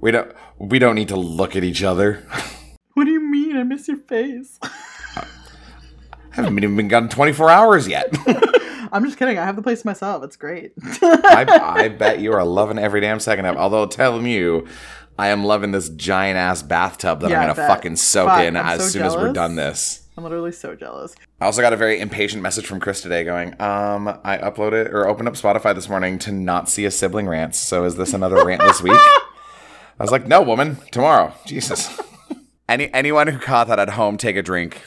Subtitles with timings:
[0.00, 2.26] We don't we don't need to look at each other.
[2.94, 3.56] What do you mean?
[3.56, 4.58] I miss your face.
[4.62, 5.24] I
[6.32, 8.12] haven't even been gone 24 hours yet.
[8.92, 9.38] I'm just kidding.
[9.38, 10.24] I have the place to myself.
[10.24, 10.72] It's great.
[11.00, 13.58] I, I bet you are loving every damn second of it.
[13.58, 14.66] Although telling you,
[15.18, 18.56] I am loving this giant ass bathtub that Yeah, I'm gonna fucking soak Fuck, in
[18.56, 20.06] I'm as so soon as we're done this.
[20.16, 21.14] I'm literally so jealous.
[21.40, 25.06] I also got a very impatient message from Chris today going, um, I uploaded or
[25.06, 27.54] opened up Spotify this morning to not see a sibling rant.
[27.54, 29.00] So is this another rant this week?
[30.00, 31.34] I was like, no, woman, tomorrow.
[31.44, 32.00] Jesus.
[32.66, 34.80] Any anyone who caught that at home, take a drink.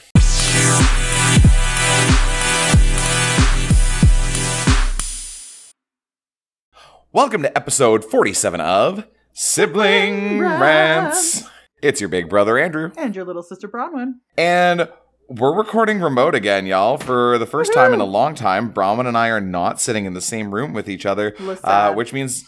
[7.12, 10.60] Welcome to episode 47 of Sibling Rants.
[10.60, 11.50] Rants.
[11.80, 12.90] It's your big brother Andrew.
[12.98, 14.14] And your little sister Bronwyn.
[14.36, 14.88] And
[15.28, 16.98] we're recording remote again, y'all.
[16.98, 20.14] For the first time in a long time, Bronwyn and I are not sitting in
[20.14, 22.44] the same room with each other, uh, which means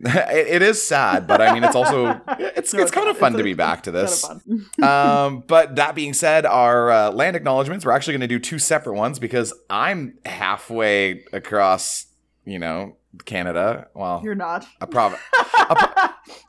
[0.04, 1.26] it, it is sad.
[1.26, 3.90] But I mean, it's also it's No, it's kind of fun to be back to
[3.90, 4.24] this.
[4.82, 8.58] um, but that being said, our uh, land acknowledgements we're actually going to do two
[8.58, 12.06] separate ones because I'm halfway across,
[12.44, 13.88] you know, Canada.
[13.94, 14.66] Well, You're not.
[14.80, 15.20] a province.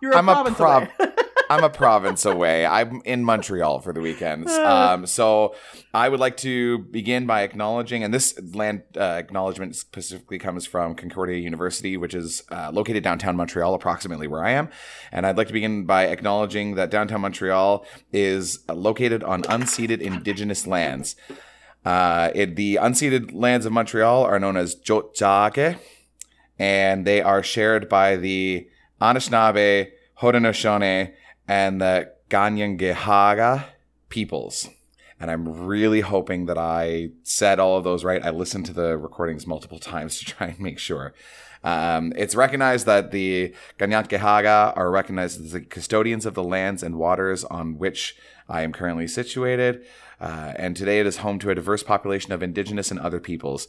[0.01, 1.11] You're a I'm a province prov- away.
[1.51, 2.65] I'm a province away.
[2.65, 4.49] I'm in Montreal for the weekends.
[4.53, 5.53] Um, so
[5.93, 10.95] I would like to begin by acknowledging, and this land uh, acknowledgement specifically comes from
[10.95, 14.69] Concordia University, which is uh, located downtown Montreal, approximately where I am.
[15.11, 19.99] And I'd like to begin by acknowledging that downtown Montreal is uh, located on unceded
[19.99, 21.17] Indigenous lands.
[21.83, 25.77] Uh, it, the unceded lands of Montreal are known as Tiohtià:ke,
[26.57, 28.69] and they are shared by the
[29.01, 29.91] Anishinaabe,
[30.21, 31.11] Haudenosaunee,
[31.51, 33.65] and the Kanien'kehá:ka
[34.07, 34.69] peoples.
[35.19, 38.23] And I'm really hoping that I said all of those right.
[38.23, 41.13] I listened to the recordings multiple times to try and make sure.
[41.63, 46.95] Um, it's recognized that the Kanien'kehá:ka are recognized as the custodians of the lands and
[46.95, 48.15] waters on which
[48.47, 49.83] I am currently situated.
[50.21, 53.67] Uh, and today it is home to a diverse population of indigenous and other peoples.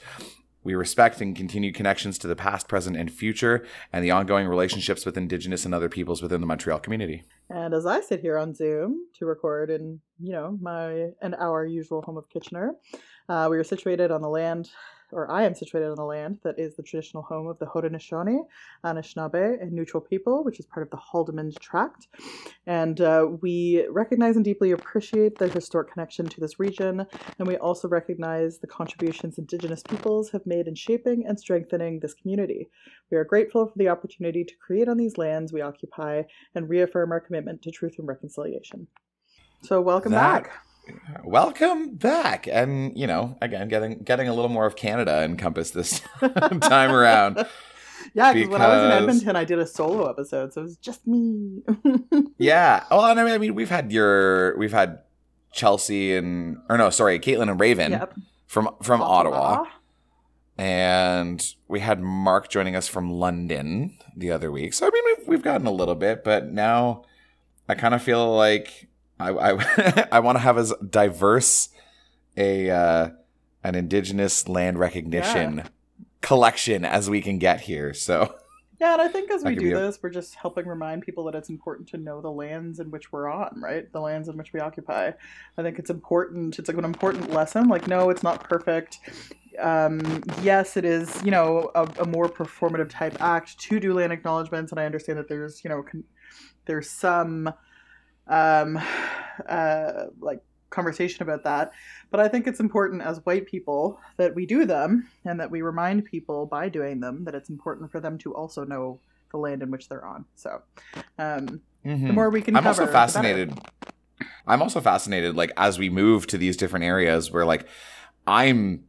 [0.65, 5.05] We respect and continue connections to the past, present, and future, and the ongoing relationships
[5.05, 7.25] with Indigenous and other peoples within the Montreal community.
[7.51, 11.67] And as I sit here on Zoom to record in, you know, my and our
[11.67, 12.75] usual home of Kitchener,
[13.29, 14.71] uh, we are situated on the land,
[15.13, 18.41] or I am situated on the land that is the traditional home of the Haudenosaunee,
[18.85, 22.09] Anishinaabe, and Neutral people, which is part of the Haldimand Tract.
[22.67, 27.07] And uh, we recognize and deeply appreciate the historic connection to this region,
[27.39, 32.15] and we also recognize the contributions Indigenous peoples have made in shaping and strengthening this
[32.15, 32.69] community.
[33.11, 36.23] We are grateful for the opportunity to create on these lands we occupy
[36.55, 38.87] and reaffirm our commitment to truth and reconciliation.
[39.63, 40.67] So, welcome That- back.
[41.25, 46.01] Welcome back, and you know, again, getting getting a little more of Canada encompassed this
[46.21, 47.47] time around.
[48.15, 50.77] Yeah, because when I was in Edmonton, I did a solo episode, so it was
[50.77, 51.63] just me.
[52.37, 52.85] Yeah.
[52.91, 54.99] Well, and I mean, I mean, we've had your, we've had
[55.53, 58.13] Chelsea and, or no, sorry, Caitlin and Raven yep.
[58.49, 59.65] from from Ottawa.
[60.59, 64.75] and we had Mark joining us from London the other week.
[64.75, 67.05] So I mean, we've we've gotten a little bit, but now
[67.69, 68.89] I kind of feel like
[69.19, 71.69] I I, I want to have as diverse
[72.37, 73.11] a uh,
[73.65, 75.65] an Indigenous land recognition
[76.21, 77.93] collection as we can get here.
[77.95, 78.35] So
[78.81, 81.25] Yeah, and I think as we do be a- this, we're just helping remind people
[81.25, 83.91] that it's important to know the lands in which we're on, right?
[83.93, 85.13] The lands in which we occupy.
[85.59, 86.59] I think it's important.
[86.59, 87.69] It's like an important lesson.
[87.69, 88.99] Like, no, it's not perfect.
[89.61, 94.13] Um, yes, it is, you know, a, a more performative type act to do land
[94.13, 96.05] acknowledgements, and I understand that there's, you know, con-
[96.65, 97.53] there's some,
[98.29, 98.81] um,
[99.49, 100.41] uh, like
[100.71, 101.73] conversation about that.
[102.11, 105.63] But I think it's important as white people that we do them and that we
[105.63, 108.99] remind people by doing them that it's important for them to also know
[109.31, 110.25] the land in which they're on.
[110.35, 110.63] So
[111.19, 112.15] um, the mhm.
[112.15, 113.59] more we can I'm cover, also fascinated.
[114.47, 117.67] I'm also fascinated, like as we move to these different areas, where like
[118.27, 118.85] I'm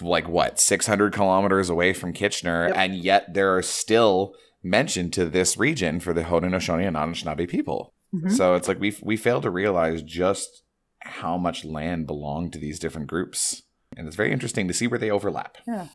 [0.00, 2.76] like what 600 kilometers away from Kitchener, Yep.
[2.76, 7.94] and yet there are still mention to this region for the Haudenosaunee and Anishinaabe people.
[8.14, 8.30] Mhm.
[8.30, 10.62] So it's like we we fail to realize just
[11.02, 13.62] how much land belonged to these different groups,
[13.96, 15.58] and it's very interesting to see where they overlap.
[15.66, 15.86] Yeah.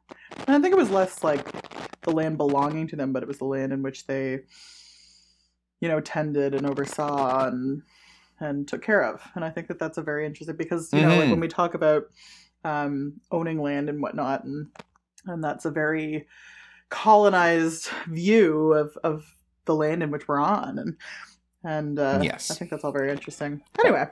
[0.48, 3.38] And I think it was less like the land belonging to them, but it was
[3.38, 4.42] the land in which they,
[5.82, 7.82] you know, tended and oversaw and
[8.40, 9.22] and took care of.
[9.36, 11.74] And I think that that's a very interesting because you know, like when we talk
[11.74, 12.04] about
[12.64, 14.68] um, owning land and whatnot, and
[15.26, 16.28] and that's a very
[16.90, 19.26] colonized view of of
[19.66, 20.98] the land in which we're on, and
[21.66, 22.52] and uh, Yes.
[22.52, 23.62] I think that's all very interesting.
[23.84, 24.06] Anyway,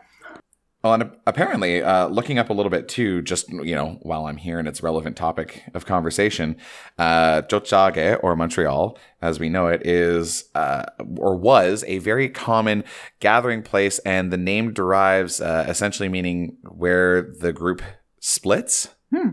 [0.84, 4.36] Well, and apparently, uh, looking up a little bit too, just you know, while I'm
[4.36, 6.58] here and it's relevant topic of conversation,
[6.98, 10.84] uh, Tiohtià:ke or Montreal, as we know it, is uh,
[11.18, 12.84] or was a very common
[13.22, 17.82] gathering place, and the name derives uh, essentially meaning where the group
[18.20, 18.90] splits.
[19.10, 19.30] Hmm.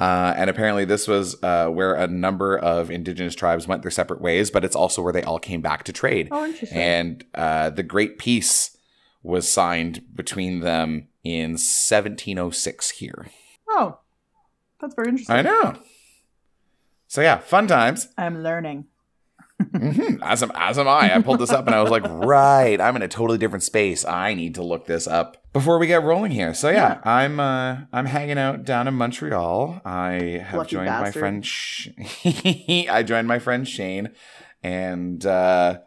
[0.00, 4.20] Uh, and apparently, this was uh, where a number of indigenous tribes went their separate
[4.20, 6.28] ways, but it's also where they all came back to trade.
[6.32, 6.76] Oh, interesting.
[6.78, 8.76] And uh, the Great Peace
[9.22, 13.26] was signed between them in 1706 here.
[13.70, 13.98] oh,
[14.80, 15.36] that's very interesting.
[15.36, 15.78] I know.
[17.06, 18.08] So yeah, fun times.
[18.18, 18.86] I'm learning.
[19.60, 21.14] Hmm As am as am I.
[21.14, 24.04] I pulled this up and I was like, right, I'm in a totally different space.
[24.04, 26.54] I need to look this up before we get rolling here.
[26.54, 29.80] So yeah, I'm uh, I'm hanging out down in Montreal.
[29.84, 31.20] I have Lucky joined my bastard.
[31.20, 31.46] friend.
[31.46, 31.88] Sh-
[32.90, 34.10] I joined my friend Shane,
[34.62, 35.78] and uh,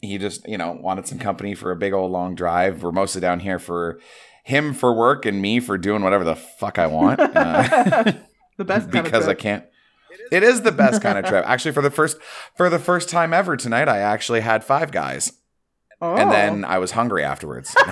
[0.00, 2.82] he just you know wanted some company for a big old long drive.
[2.82, 3.98] We're mostly down here for
[4.44, 7.18] him for work and me for doing whatever the fuck I want.
[7.18, 8.12] Uh,
[8.58, 9.64] the best because I can't.
[10.32, 11.44] It is the best kind of trip.
[11.48, 12.16] Actually, for the first
[12.56, 15.32] for the first time ever tonight, I actually had five guys,
[16.00, 16.14] Oh.
[16.16, 17.74] and then I was hungry afterwards.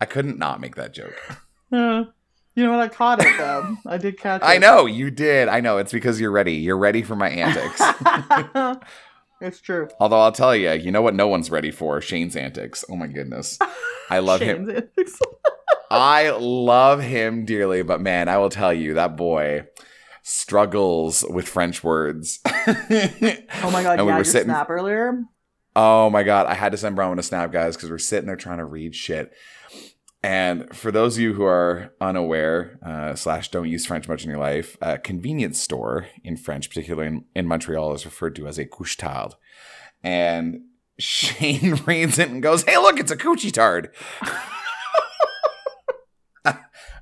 [0.00, 1.14] I couldn't not make that joke.
[1.72, 2.04] Uh,
[2.54, 2.80] you know what?
[2.80, 3.76] I caught it though.
[3.86, 4.44] I did catch it.
[4.44, 5.48] I know you did.
[5.48, 6.54] I know it's because you're ready.
[6.54, 7.80] You're ready for my antics.
[9.40, 9.88] it's true.
[10.00, 11.14] Although I'll tell you, you know what?
[11.14, 12.84] No one's ready for Shane's antics.
[12.88, 13.58] Oh my goodness,
[14.10, 14.66] I love him.
[15.90, 19.66] I love him dearly, but man, I will tell you that boy
[20.22, 22.40] struggles with French words.
[23.60, 23.98] Oh my god!
[23.98, 25.24] And we were your sitting- snap earlier.
[25.74, 28.36] Oh my god, I had to send Brown a snap, guys, because we're sitting there
[28.36, 29.32] trying to read shit.
[30.22, 34.30] And for those of you who are unaware, uh, slash don't use French much in
[34.30, 38.58] your life, a convenience store in French, particularly in, in Montreal, is referred to as
[38.58, 39.34] a couche tard.
[40.02, 40.62] And
[40.98, 43.90] Shane reads it and goes, "Hey, look, it's a coochie tard."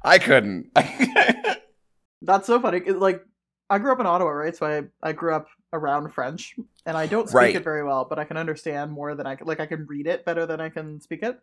[0.07, 0.71] I couldn't.
[2.23, 2.81] That's so funny.
[2.81, 3.23] 'cause, Like,
[3.69, 4.55] I grew up in Ottawa, right?
[4.57, 6.55] So I I grew up around French,
[6.87, 7.57] and I don't speak Right.
[7.57, 9.47] it very well, but I can understand more than I can.
[9.47, 11.39] Like, I can read it better than I can speak it.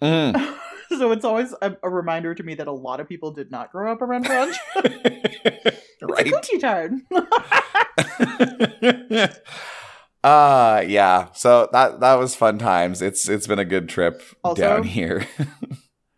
[0.00, 0.56] Mm.
[0.96, 3.70] so it's always a, a reminder to me that a lot of people did not
[3.72, 4.56] grow up around French.
[4.76, 5.36] right.
[6.02, 6.94] It's a coochie tard.
[10.24, 11.28] uh yeah.
[11.34, 13.02] So that that was fun times.
[13.02, 15.26] It's it's been a good trip Also- down here.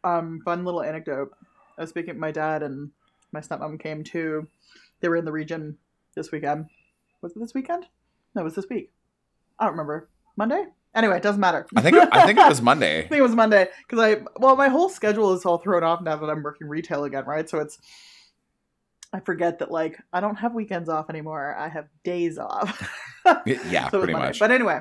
[0.04, 1.30] um, fun little anecdote.
[1.78, 2.14] I was speaking.
[2.14, 2.90] With my dad and
[3.32, 4.48] my stepmom came too.
[5.00, 5.78] They were in the region
[6.14, 6.66] this weekend.
[7.22, 7.86] Was it this weekend?
[8.34, 8.90] No, it was this week.
[9.58, 10.08] I don't remember.
[10.36, 10.66] Monday.
[10.94, 11.66] Anyway, it doesn't matter.
[11.74, 12.98] I think it, I think it was Monday.
[12.98, 16.02] I think it was Monday because I well, my whole schedule is all thrown off
[16.02, 17.48] now that I'm working retail again, right?
[17.48, 17.78] So it's
[19.12, 21.54] I forget that like I don't have weekends off anymore.
[21.58, 22.98] I have days off.
[23.46, 24.28] Yeah, So pretty Monday.
[24.28, 24.40] much.
[24.40, 24.80] But anyway,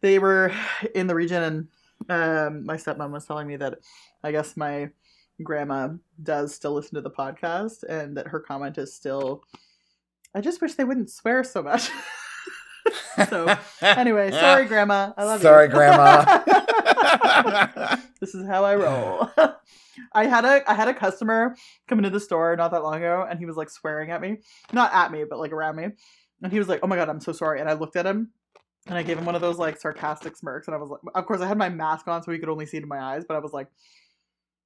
[0.00, 0.52] they were
[0.92, 1.68] in the region,
[2.10, 3.78] and um, my stepmom was telling me that
[4.24, 4.90] I guess my
[5.42, 5.90] grandma
[6.22, 9.42] does still listen to the podcast, and that her comment is still,
[10.34, 11.90] "I just wish they wouldn't swear so much."
[13.28, 15.12] so anyway, sorry, grandma.
[15.16, 15.72] I love Sorry, you.
[15.72, 16.42] Sorry grandma.
[18.20, 19.30] this is how I roll.
[20.12, 21.56] I had a I had a customer
[21.88, 24.38] come into the store not that long ago, and he was like swearing at me,
[24.72, 25.88] not at me, but like around me,
[26.42, 28.30] and he was like, "Oh my god, I'm so sorry." And I looked at him,
[28.86, 31.26] and I gave him one of those like sarcastic smirks, and I was like, of
[31.26, 33.24] course I had my mask on so he could only see it in my eyes,
[33.26, 33.68] but I was like,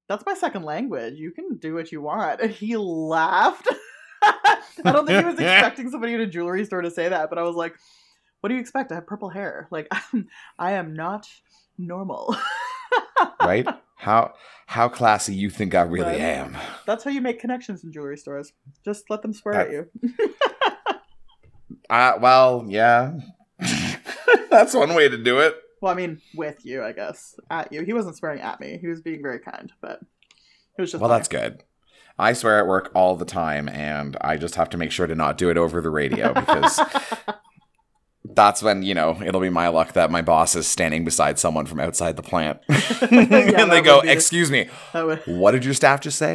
[0.09, 1.15] "That's my second language.
[1.15, 3.69] You can do what you want." And he laughed.
[4.23, 7.39] I don't think he was expecting somebody in a jewelry store to say that, but
[7.39, 7.75] I was like,
[8.41, 8.93] "What do you expect?
[8.93, 9.69] I have purple hair.
[9.71, 9.89] Like,
[10.59, 11.29] I am not
[11.79, 12.37] normal."
[13.41, 13.67] right?
[13.97, 14.35] How
[14.67, 16.57] how classy you think I really am?
[16.87, 18.53] That's how you make connections in jewelry stores.
[18.85, 19.89] Just let them swear at you.
[21.91, 23.13] Uh, well, yeah.
[24.51, 25.57] That's one way to do it.
[25.85, 27.39] Well, I mean, with you, I guess.
[27.51, 27.83] At you.
[27.83, 28.79] He wasn't swearing at me.
[28.81, 30.01] He was being very kind, but
[30.79, 30.99] it was just.
[30.99, 31.19] Well, funny.
[31.19, 31.63] that's good.
[32.19, 35.15] I swear at work all the time, and I just have to make sure to
[35.15, 36.81] not do it over the radio because
[38.25, 41.67] that's when, you know, it'll be my luck that my boss is standing beside someone
[41.67, 42.61] from outside the plant.
[43.03, 46.35] and they go, Excuse me, would what did your staff just say?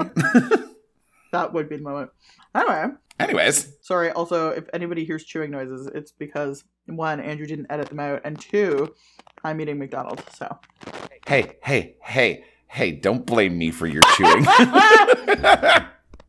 [1.32, 2.12] that would be the moment.
[2.54, 2.86] Anyway,
[3.20, 4.12] Anyways, sorry.
[4.12, 8.40] Also, if anybody hears chewing noises, it's because one, Andrew didn't edit them out, and
[8.40, 8.94] two,
[9.44, 10.24] I'm eating McDonald's.
[10.38, 10.58] So.
[11.28, 14.46] hey, hey, hey, hey, don't blame me for your chewing.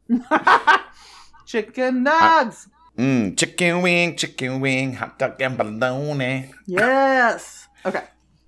[1.46, 2.66] Chicken nugs.
[2.96, 6.50] mm, chicken wing, chicken wing, hot dog and bologna.
[6.66, 7.68] yes.
[7.84, 8.02] Okay.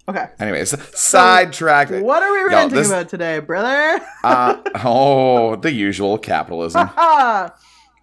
[0.09, 0.27] Okay.
[0.41, 1.91] Anyways, sidetrack.
[1.91, 4.05] What are we ranting this- about today, brother?
[4.25, 6.91] Uh, oh, the usual capitalism.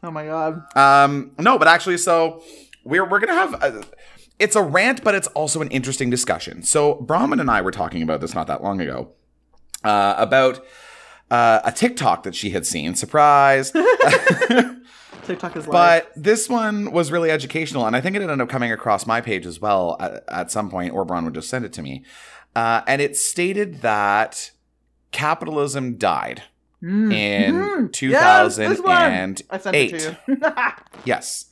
[0.04, 0.76] oh my god.
[0.76, 2.44] Um, no, but actually, so
[2.84, 3.54] we're we're gonna have.
[3.62, 3.84] A,
[4.40, 6.64] it's a rant, but it's also an interesting discussion.
[6.64, 9.12] So Bronwyn and I were talking about this not that long ago
[9.84, 10.66] uh, about
[11.30, 12.96] uh, a TikTok that she had seen.
[12.96, 13.72] Surprise!
[15.24, 15.72] TikTok is live.
[15.72, 19.22] But this one was really educational, and I think it ended up coming across my
[19.22, 22.04] page as well at, at some point, or Braun would just send it to me.
[22.56, 24.52] Uh, and it stated that
[25.12, 26.44] capitalism died
[26.84, 27.14] Mm.
[27.14, 27.56] in.
[28.02, 29.36] Yes, one.
[29.36, 29.42] 2008.
[29.50, 30.38] I sent it to you.
[31.06, 31.46] Yes.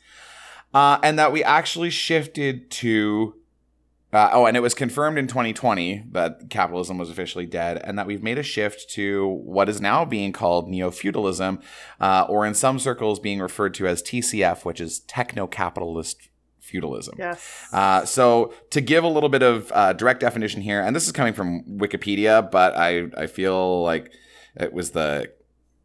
[0.73, 3.33] Uh, and that we actually shifted to.
[4.13, 8.07] Uh, oh, and it was confirmed in 2020 that capitalism was officially dead, and that
[8.07, 11.59] we've made a shift to what is now being called neo feudalism,
[11.99, 16.29] uh, or in some circles being referred to as TCF, which is techno capitalist
[16.61, 17.15] feudalism.
[17.17, 17.67] yes.
[17.73, 21.11] Uh, so to give a little bit of uh, direct definition here, and this is
[21.11, 24.11] coming from Wikipedia, but I, I feel like
[24.59, 25.31] it was the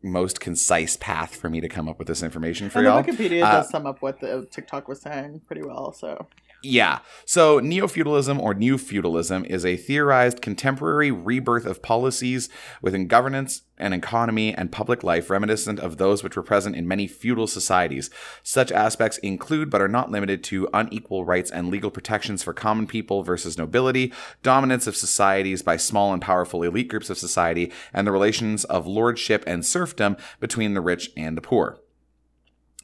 [0.03, 3.03] most concise path for me to come up with this information for and the y'all.
[3.03, 5.93] Wikipedia Uh, does sum up what the TikTok was saying pretty well.
[5.93, 6.27] So
[6.63, 7.01] Yeah.
[7.25, 12.49] So neo feudalism or new feudalism is a theorized contemporary rebirth of policies
[12.81, 17.09] within governance and economy and public life reminiscent of those which were present in many
[17.09, 18.11] feudal societies.
[18.45, 22.87] Such aspects include, but are not limited to, unequal rights and legal protections for common
[22.87, 24.13] people versus nobility,
[24.45, 28.87] dominance of societies by small and powerful elite groups of society, and the relations of
[28.87, 31.79] lordship and serfdom between the rich and the poor.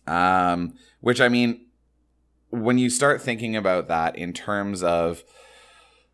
[0.08, 1.67] Um, which I mean,
[2.50, 5.22] when you start thinking about that in terms of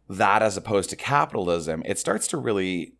[0.08, 2.94] that as opposed to capitalism, it starts to really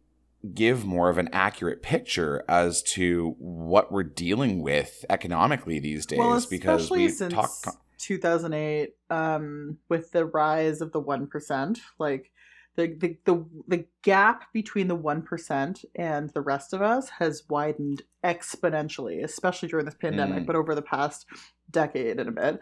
[0.54, 6.18] give more of an accurate picture as to what we're dealing with economically these days
[6.18, 7.50] well, because especially we since talk
[7.98, 12.30] 2008, um, with the rise of the one percent, like
[12.76, 17.44] the, the the the gap between the one percent and the rest of us has
[17.48, 20.46] widened exponentially, especially during this pandemic, Mm.
[20.46, 21.26] but over the past
[21.70, 22.60] decade and a bit.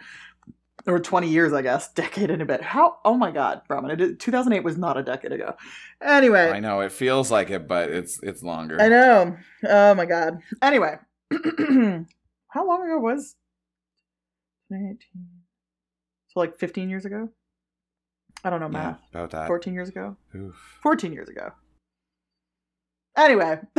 [0.86, 1.92] Or 20 years, I guess.
[1.94, 2.60] Decade and a bit.
[2.62, 2.98] How?
[3.04, 3.92] Oh my God, Bronwyn.
[3.92, 5.54] It, is- 2008 was not a decade ago.
[6.00, 6.50] Anyway.
[6.50, 8.80] I know it feels like it but it's it's longer.
[8.80, 9.36] I know.
[9.68, 10.38] Oh my god.
[10.60, 10.96] Anyway,
[11.30, 13.36] how long ago was
[14.70, 14.98] 2018?
[16.28, 17.28] So like 15 years ago?
[18.44, 19.00] I don't know Yeah, math.
[19.10, 19.46] about that.
[19.46, 20.16] 14 years ago?
[20.34, 20.78] Oof.
[20.82, 21.52] 14 years ago.
[23.16, 23.60] Anyway,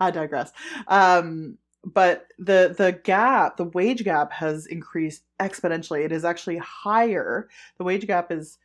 [0.00, 0.52] I digress.
[0.86, 1.58] Um,
[1.94, 6.04] but the the gap, the wage gap has increased exponentially.
[6.04, 7.48] It is actually higher.
[7.78, 8.58] The wage gap is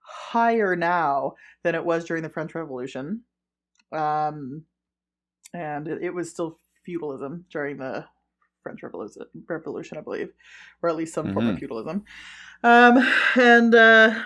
[0.00, 3.22] higher now than it was during the French Revolution.
[3.92, 4.64] Um,
[5.54, 8.06] and it, it was still feudalism during the
[8.62, 10.30] French Revolution, Revolution, I believe,
[10.82, 11.58] or at least some form of Mhm.
[11.58, 12.04] feudalism.
[12.62, 14.24] Um, and uh,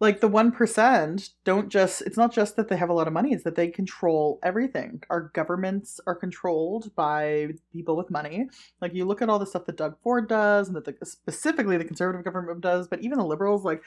[0.00, 3.12] like the one percent don't just it's not just that they have a lot of
[3.12, 5.02] money; it's that they control everything.
[5.10, 8.48] Our governments are controlled by people with money.
[8.80, 11.76] Like you look at all the stuff that Doug Ford does, and that the, specifically
[11.76, 13.82] the conservative government does, but even the liberals, like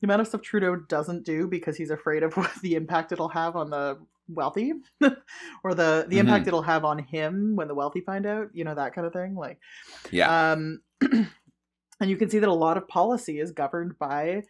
[0.00, 3.28] the amount of stuff Trudeau doesn't do because he's afraid of what the impact it'll
[3.30, 3.98] have on the
[4.28, 4.72] wealthy
[5.62, 6.20] or the the Mhm.
[6.20, 9.12] impact it'll have on him when the wealthy find out you know that kind of
[9.12, 9.58] thing like
[10.10, 10.50] Yeah.
[10.52, 14.42] um and you can see that a lot of policy is governed by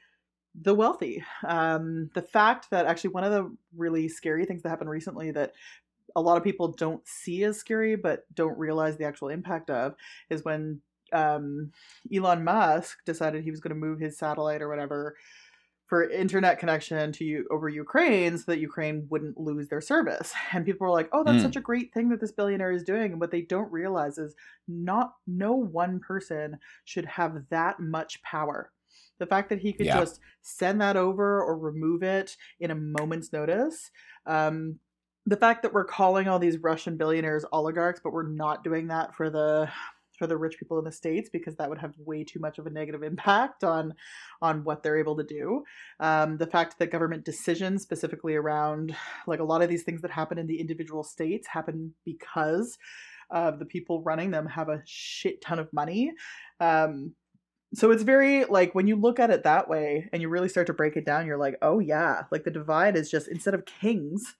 [0.58, 4.90] the wealthy um the fact that actually one of the really scary things that happened
[4.90, 5.52] recently that
[6.16, 9.94] a lot of people don't see as scary but don't realize the actual impact of
[10.30, 10.80] is when
[11.12, 11.72] um
[12.14, 15.16] Elon Musk decided he was going to move his satellite or whatever
[15.86, 20.34] for internet connection to you over Ukraine so that Ukraine wouldn't lose their service.
[20.52, 21.42] And people were like, "Oh, that's Mm.
[21.42, 24.34] such a great thing that this billionaire is doing." And what they don't realize is
[24.66, 28.72] not no one person should have that much power.
[29.18, 29.99] The fact that he could Yeah.
[29.99, 33.90] just send that over or remove it in a moment's notice.
[34.26, 34.78] Um,
[35.26, 39.14] the fact that we're calling all these Russian billionaires oligarchs, but we're not doing that
[39.14, 39.68] for the
[40.16, 42.66] for the rich people in the states because that would have way too much of
[42.66, 43.92] a negative impact on
[44.40, 45.62] on what they're able to do.
[46.00, 48.96] Um, the fact that government decisions, specifically around
[49.26, 52.78] like a lot of these things that happen in the individual states, happen because
[53.30, 56.12] of the people running them have a shit ton of money.
[56.61, 57.14] Um,
[57.75, 60.66] so it's very like when you look at it that way and you really start
[60.68, 63.64] to break it down, you're like, oh yeah, like the divide is just instead of
[63.66, 64.37] kings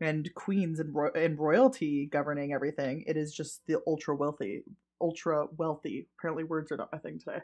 [0.00, 4.62] and queens and, ro- and royalty governing everything, it is just the ultra wealthy,
[5.00, 6.08] ultra wealthy.
[6.18, 7.40] Apparently, words are not my thing today.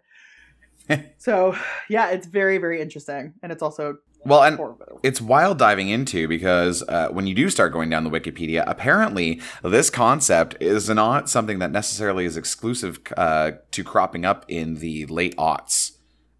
[1.18, 1.56] so
[1.88, 5.00] yeah, it's very very interesting, and it's also Well, and horrible.
[5.02, 9.40] it's wild diving into because uh, when you do start going down the Wikipedia, apparently
[9.62, 15.06] this concept is not something that necessarily is exclusive uh, to cropping up in the
[15.06, 15.92] late aughts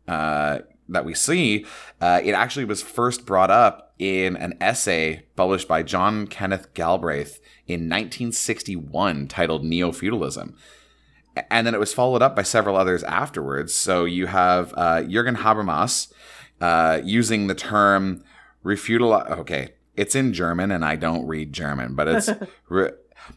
[0.08, 1.64] uh, that we see.
[2.00, 7.40] Uh, it actually was first brought up in an essay published by John Kenneth Galbraith
[7.66, 10.56] in 1961 titled Neo Feudalism.
[11.50, 13.74] And then it was followed up by several others afterwards.
[13.74, 16.12] So you have uh, Jürgen Habermas
[16.60, 18.22] uh, using the term
[18.64, 19.28] refutal.
[19.38, 22.30] Okay, it's in German, and I don't read German, but it's.
[22.68, 22.90] Re-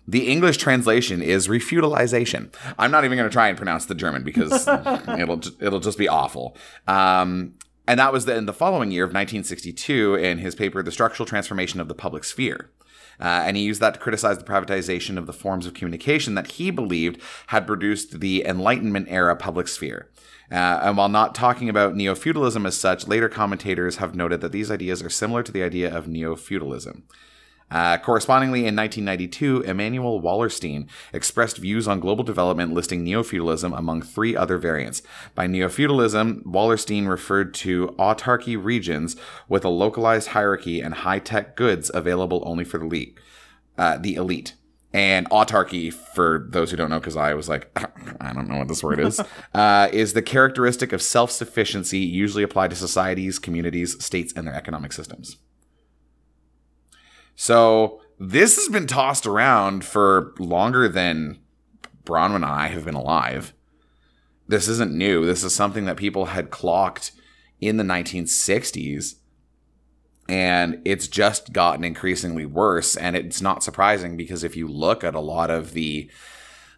[0.05, 2.53] the English translation is refeudalization.
[2.77, 4.67] I'm not even going to try and pronounce the German because
[5.17, 6.57] it'll it'll just be awful.
[6.87, 7.53] Um,
[7.87, 11.25] and that was the, in the following year of 1962 in his paper, The Structural
[11.25, 12.69] Transformation of the Public Sphere.
[13.19, 16.51] Uh, and he used that to criticize the privatization of the forms of communication that
[16.51, 20.09] he believed had produced the Enlightenment era public sphere.
[20.51, 24.51] Uh, and while not talking about neo feudalism as such, later commentators have noted that
[24.51, 27.03] these ideas are similar to the idea of neo feudalism.
[27.69, 34.35] Uh, correspondingly, in 1992, Immanuel Wallerstein expressed views on global development listing neo-feudalism among three
[34.35, 35.01] other variants.
[35.35, 39.17] By neo-feudalism, Wallerstein referred to autarky regions
[39.49, 43.19] with a localized hierarchy and high-tech goods available only for the elite.
[43.77, 44.53] Uh, the elite.
[44.93, 47.69] And autarky, for those who don't know, because I was like,
[48.21, 49.19] I don't know what this word is,
[49.53, 54.55] uh, is the characteristic of self sufficiency usually applied to societies, communities, states, and their
[54.55, 55.37] economic systems.
[57.37, 61.39] So this has been tossed around for longer than
[62.03, 63.53] Bronwyn and I have been alive.
[64.47, 65.23] This isn't new.
[65.23, 67.11] This is something that people had clocked
[67.61, 69.15] in the 1960s.
[70.27, 72.97] And it's just gotten increasingly worse.
[72.97, 76.09] And it's not surprising because if you look at a lot of the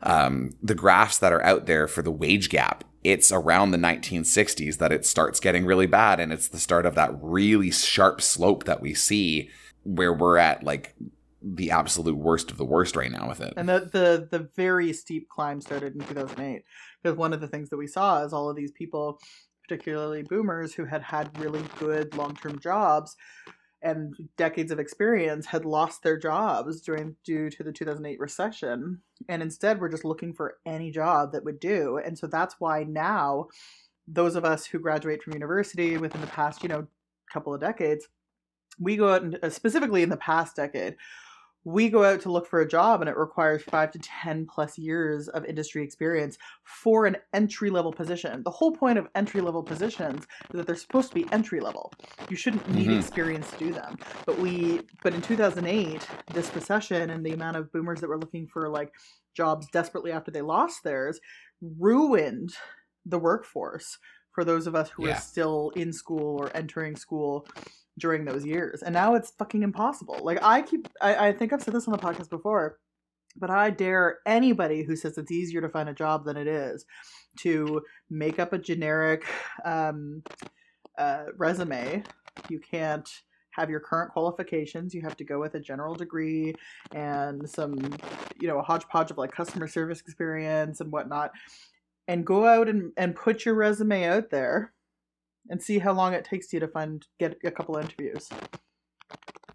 [0.01, 4.77] um, the graphs that are out there for the wage gap, it's around the 1960s
[4.77, 6.19] that it starts getting really bad.
[6.19, 9.49] And it's the start of that really sharp slope that we see
[9.89, 10.95] where we're at like
[11.41, 13.53] the absolute worst of the worst right now with it.
[13.57, 16.63] And the the the very steep climb started in 2008
[17.01, 19.19] because one of the things that we saw is all of these people,
[19.67, 23.15] particularly boomers who had had really good long-term jobs
[23.81, 29.41] and decades of experience had lost their jobs during due to the 2008 recession and
[29.41, 31.97] instead we're just looking for any job that would do.
[32.03, 33.47] And so that's why now
[34.05, 36.85] those of us who graduate from university within the past, you know,
[37.31, 38.09] couple of decades
[38.79, 40.95] we go out and uh, specifically in the past decade
[41.65, 44.77] we go out to look for a job and it requires five to 10 plus
[44.77, 48.41] years of industry experience for an entry level position.
[48.43, 51.91] The whole point of entry level positions is that they're supposed to be entry level.
[52.29, 52.99] You shouldn't need mm-hmm.
[52.99, 53.97] experience to do them.
[54.25, 58.47] But we, but in 2008, this recession and the amount of boomers that were looking
[58.47, 58.93] for like
[59.35, 61.19] jobs desperately after they lost theirs
[61.61, 62.51] ruined
[63.05, 63.97] the workforce
[64.31, 65.17] for those of us who yeah.
[65.17, 67.45] are still in school or entering school
[67.99, 68.81] during those years.
[68.81, 70.19] And now it's fucking impossible.
[70.23, 72.79] Like I keep I, I think I've said this on the podcast before,
[73.35, 76.85] but I dare anybody who says it's easier to find a job than it is
[77.39, 79.23] to make up a generic
[79.63, 80.23] um,
[80.97, 82.03] uh, resume.
[82.49, 83.07] You can't
[83.51, 84.93] have your current qualifications.
[84.93, 86.55] You have to go with a general degree
[86.93, 87.75] and some,
[88.39, 91.31] you know, a hodgepodge of like customer service experience and whatnot.
[92.07, 94.73] And go out and, and put your resume out there
[95.49, 98.29] and see how long it takes you to find get a couple interviews.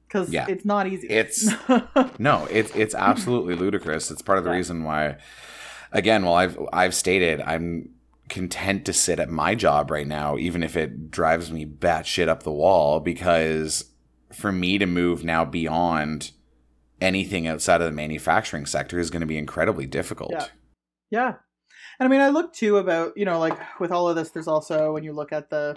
[0.07, 0.47] Because yeah.
[0.49, 1.09] it's not easy.
[1.09, 1.49] It's
[2.19, 4.11] no it's it's absolutely ludicrous.
[4.11, 4.57] It's part of the yeah.
[4.57, 5.17] reason why
[5.93, 7.89] again well i've i've stated i'm
[8.29, 12.43] content to sit at my job right now even if it drives me batshit up
[12.43, 13.93] the wall because
[14.33, 16.33] for me to move now beyond
[17.01, 20.33] anything outside of the manufacturing sector is going to be incredibly difficult.
[20.33, 20.47] Yeah.
[21.11, 21.35] Yeah
[21.99, 24.49] and I mean, I look too about you know like with all of this, there's
[24.49, 25.77] also when you look at the,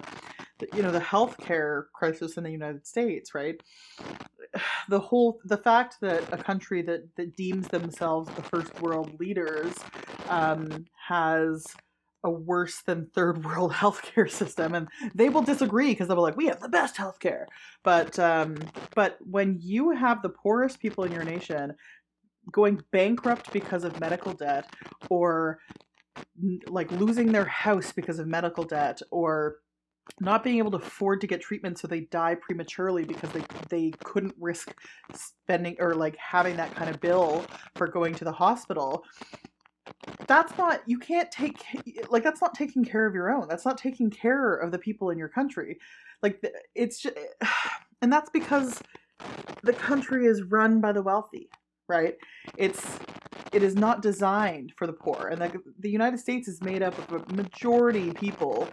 [0.58, 3.60] the you know the healthcare crisis in the United States, right?
[4.88, 9.74] The whole the fact that a country that that deems themselves the first world leaders
[10.28, 11.66] um, has
[12.24, 16.36] a worse than third world healthcare system and they will disagree because they'll be like
[16.36, 17.44] we have the best healthcare
[17.84, 18.58] but um
[18.94, 21.72] but when you have the poorest people in your nation
[22.50, 24.66] going bankrupt because of medical debt
[25.10, 25.58] or
[26.68, 29.56] like losing their house because of medical debt or
[30.20, 33.90] not being able to afford to get treatment so they die prematurely because they they
[34.04, 34.74] couldn't risk
[35.14, 39.04] spending or like having that kind of bill for going to the hospital.
[40.26, 41.58] That's not you can't take
[42.08, 43.48] like that's not taking care of your own.
[43.48, 45.78] That's not taking care of the people in your country.
[46.22, 46.42] Like
[46.74, 47.16] it's just
[48.02, 48.80] and that's because
[49.62, 51.50] the country is run by the wealthy
[51.88, 52.16] right?
[52.56, 52.98] It's
[53.52, 56.96] it is not designed for the poor and the, the united states is made up
[56.98, 58.68] of a majority people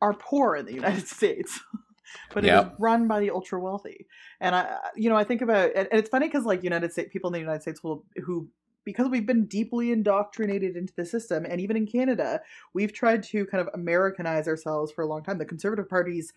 [0.00, 1.60] are poor in the united states
[2.34, 2.66] but yep.
[2.66, 4.06] it is run by the ultra wealthy.
[4.40, 7.28] And i you know i think about and it's funny because like united states people
[7.28, 8.48] in the united states will who
[8.84, 12.40] because we've been deeply indoctrinated into the system and even in canada
[12.74, 15.38] we've tried to kind of americanize ourselves for a long time.
[15.38, 16.32] The conservative parties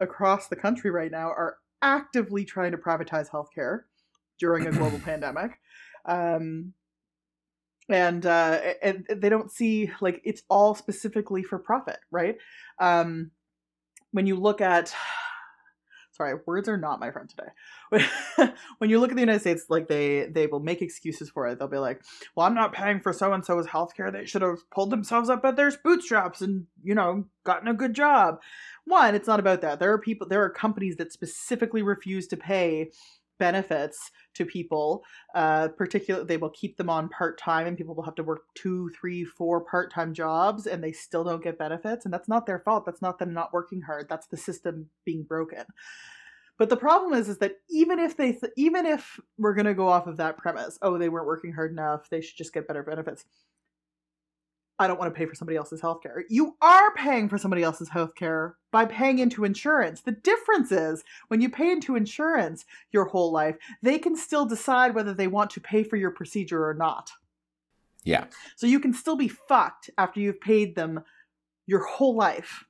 [0.00, 3.82] across the country right now are actively trying to privatize healthcare
[4.38, 5.60] during a global pandemic.
[6.04, 6.72] Um,
[7.88, 12.36] and uh, and they don't see like it's all specifically for profit, right?
[12.78, 13.30] Um,
[14.12, 14.94] when you look at
[16.10, 18.52] sorry words are not my friend today.
[18.78, 21.58] When you look at the united states like they they will make excuses for it.
[21.58, 22.02] They'll be like
[22.34, 25.30] well i'm not paying for so and so's health care they should have pulled themselves
[25.30, 28.40] up at their bootstraps and you know gotten a good job.
[28.84, 29.78] One it's not about that.
[29.78, 32.90] There are people there are companies that specifically refuse to pay
[33.38, 35.02] benefits to people.
[35.34, 38.42] Uh, particularly, they will keep them on part time, and people will have to work
[38.54, 42.04] two, three, four part time jobs, and they still don't get benefits.
[42.04, 42.84] And that's not their fault.
[42.86, 44.08] That's not them not working hard.
[44.08, 45.64] That's the system being broken.
[46.58, 49.88] But the problem is, is that even if they, th- even if we're gonna go
[49.88, 52.82] off of that premise, oh, they weren't working hard enough, they should just get better
[52.82, 53.26] benefits.
[54.78, 56.22] I don't want to pay for somebody else's healthcare.
[56.28, 60.02] You are paying for somebody else's healthcare by paying into insurance.
[60.02, 64.94] The difference is when you pay into insurance your whole life, they can still decide
[64.94, 67.10] whether they want to pay for your procedure or not.
[68.04, 68.26] Yeah.
[68.56, 71.02] So you can still be fucked after you've paid them
[71.66, 72.64] your whole life.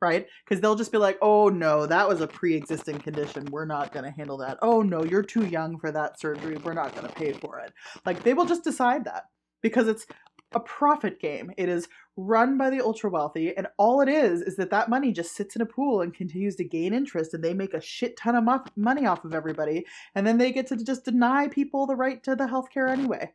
[0.00, 0.26] Right?
[0.44, 3.46] Because they'll just be like, oh no, that was a pre existing condition.
[3.52, 4.58] We're not going to handle that.
[4.60, 6.56] Oh no, you're too young for that surgery.
[6.56, 7.72] We're not going to pay for it.
[8.04, 9.26] Like they will just decide that
[9.60, 10.04] because it's
[10.54, 11.52] a profit game.
[11.56, 15.12] It is run by the ultra wealthy, and all it is is that that money
[15.12, 18.16] just sits in a pool and continues to gain interest, and they make a shit
[18.16, 19.84] ton of mo- money off of everybody,
[20.14, 23.32] and then they get to just deny people the right to the healthcare anyway.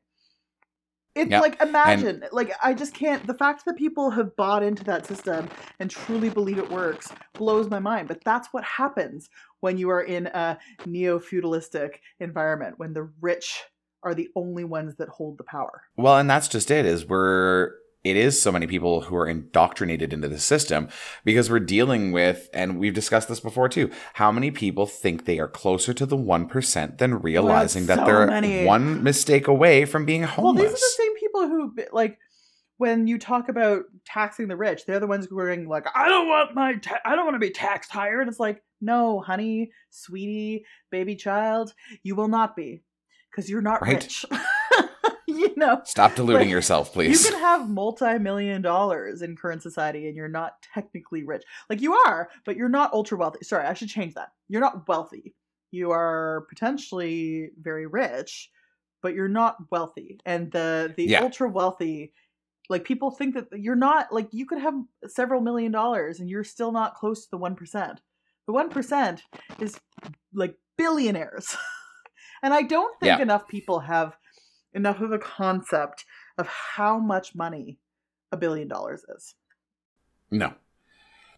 [1.15, 1.41] It's Yep.
[1.41, 3.25] like imagine, like I just can't.
[3.25, 5.49] The fact that people have bought into that system
[5.79, 8.07] and truly believe it works blows my mind.
[8.07, 9.27] But that's what happens
[9.61, 13.63] when you are in a neo feudalistic environment when the rich
[14.03, 15.83] are the only ones that hold the power.
[15.95, 16.85] Well, and that's just it.
[16.85, 17.71] Is we're
[18.03, 20.87] it is so many people who are indoctrinated into the system
[21.25, 23.91] because we're dealing with, and we've discussed this before too.
[24.13, 28.05] How many people think they are closer to the one percent than realizing that so
[28.05, 28.65] they're many.
[28.65, 30.55] one mistake away from being homeless.
[30.55, 32.17] Well, these are the same people who like
[32.77, 36.07] when you talk about taxing the rich, they're the ones who are going like, "I
[36.07, 39.19] don't want my, ta- I don't want to be taxed higher." And it's like, no,
[39.19, 42.83] honey, sweetie, baby child, you will not be
[43.37, 43.93] because you're not Right.
[44.03, 44.25] rich.
[45.27, 47.23] you know, Stop deluding Like, yourself, please.
[47.23, 51.43] you can have multi-million dollars in current society and you're not technically rich.
[51.69, 53.43] Like you are, but you're not ultra wealthy.
[53.43, 54.29] Sorry, I should change that.
[54.49, 55.35] You're not wealthy.
[55.71, 58.49] You are potentially very rich,
[59.03, 60.19] but you're not wealthy.
[60.25, 61.21] And the the Yeah.
[61.21, 62.13] ultra wealthy
[62.69, 64.73] like people think that you're not like you could have
[65.07, 67.97] several million dollars and you're still not close to the 1%.
[68.47, 69.21] The 1%
[69.59, 69.79] is
[70.33, 71.55] like billionaires.
[72.43, 73.21] and I don't think Yeah.
[73.21, 74.15] enough people have
[74.73, 76.05] enough of a concept
[76.37, 77.79] of how much money
[78.31, 79.35] a billion dollars is.
[80.29, 80.53] No.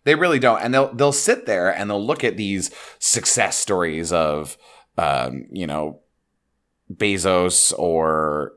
[0.03, 0.61] They really don't.
[0.61, 4.57] And they'll they'll sit there and they'll look at these success stories of
[4.97, 6.01] um, you know,
[6.93, 8.53] Bezos or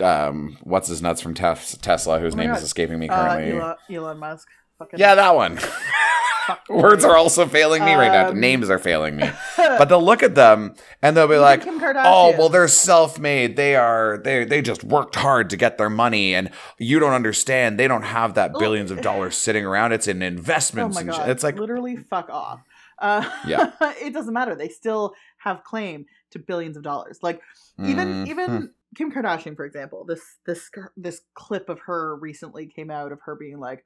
[0.00, 2.56] um what's his nuts from Tesla whose Oh name God.
[2.58, 3.58] is escaping me Uh, currently.
[3.58, 4.48] Elon, Elon Musk.
[4.78, 5.58] Fucking yeah, that one.
[6.68, 8.28] Words are also failing me right now.
[8.28, 9.30] Um, Names are failing me.
[9.56, 11.62] But they'll look at them and they'll be like.
[11.66, 13.56] "Oh, well, they're self-made.
[13.56, 14.18] They are.
[14.22, 17.78] They they just worked hard to get their money, and you don't understand.
[17.78, 19.92] They don't have that billions of dollars sitting around.
[19.92, 20.96] It's in investments.
[20.96, 21.16] Oh my and god!
[21.16, 21.28] shit.
[21.30, 22.60] It's like, literally fuck off.
[22.98, 23.72] Uh, Yeah.
[24.00, 24.54] it doesn't matter.
[24.54, 27.18] They still have claim to billions of dollars.
[27.22, 27.40] Like
[27.78, 28.28] even mhm.
[28.28, 33.20] even Kim Kardashian, for example, this this this clip of her recently came out of
[33.22, 33.84] her being like,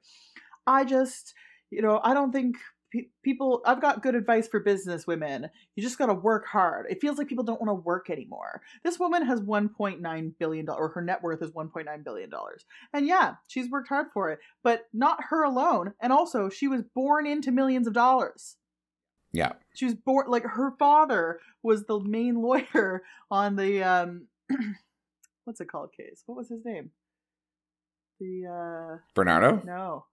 [0.67, 1.33] "I just,
[1.71, 2.57] you know, I don't think."
[2.91, 5.47] pe- People, I've got good advice for business women.
[5.75, 6.87] You just got to work hard.
[6.89, 8.61] It feels like people don't want to work anymore.
[8.83, 12.65] This woman has 1.9 billion dollars, or her net worth is 1.9 billion dollars.
[12.93, 15.93] And yeah, she's worked hard for it, but not her alone.
[16.01, 18.55] And also, she was born into millions of dollars
[19.31, 24.27] yeah, she was born like her father was the main lawyer on the um
[25.43, 26.89] what's it called case what was his name
[28.19, 29.61] the uh Bernardo.
[29.65, 30.05] no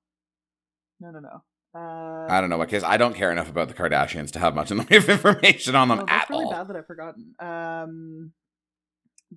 [1.00, 1.42] no no no
[1.74, 2.82] uh I don't know what case.
[2.82, 5.74] I don't care enough about the Kardashians to have much in the way of information
[5.74, 6.50] on them oh, at that's really all.
[6.52, 8.32] bad that i've forgotten um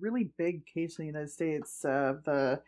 [0.00, 2.60] really big case in the united states uh the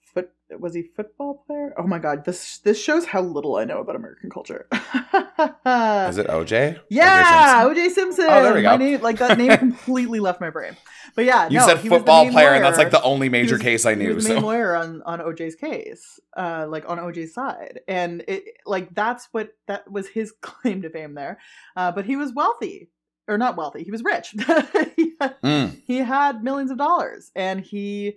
[0.00, 3.80] foot was he football player oh my god this this shows how little i know
[3.80, 4.68] about american culture
[5.38, 6.80] Is it OJ?
[6.88, 7.84] Yeah, OJ Simpson?
[7.86, 8.26] OJ Simpson.
[8.28, 8.84] Oh, there we My go.
[8.84, 10.76] name, like that name completely left my brain.
[11.14, 13.54] But yeah, You no, said he was football player, and that's like the only major
[13.54, 14.14] was- case I He knew.
[14.14, 18.44] was the main lawyer on on OJ's case, uh, like on OJ's side, and it
[18.66, 21.38] like that's what that was his claim to fame there.
[21.76, 22.90] Uh, but he was wealthy,
[23.26, 23.84] or not wealthy.
[23.84, 24.30] He was rich.
[24.96, 28.14] he, had, Mm, he had millions of dollars, and he,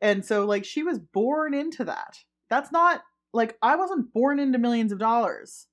[0.00, 2.18] and so like she was born into that.
[2.50, 5.66] That's not like I wasn't born into millions of dollars.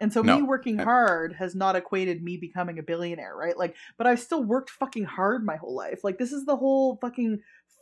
[0.00, 3.56] And so me working hard has not equated me becoming a billionaire, right?
[3.56, 6.04] Like, but I've still worked fucking hard my whole life.
[6.04, 7.40] Like, this is the whole fucking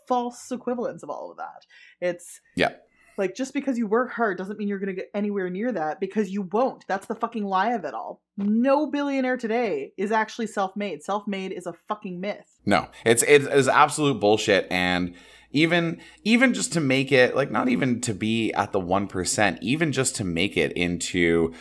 [0.08, 1.66] false equivalence of all of that.
[2.00, 2.70] It's Yeah.
[3.18, 6.00] like just because you work hard doesn't mean you're going to get anywhere near that
[6.00, 6.84] because you won't.
[6.86, 8.22] That's the fucking lie of it all.
[8.36, 11.02] No billionaire today is actually self-made.
[11.02, 12.60] Self-made is a fucking myth.
[12.64, 15.14] No, it's it is absolute bullshit, and
[15.50, 19.58] even even just to make it like not even to be at the one percent,
[19.62, 21.54] even just to make it into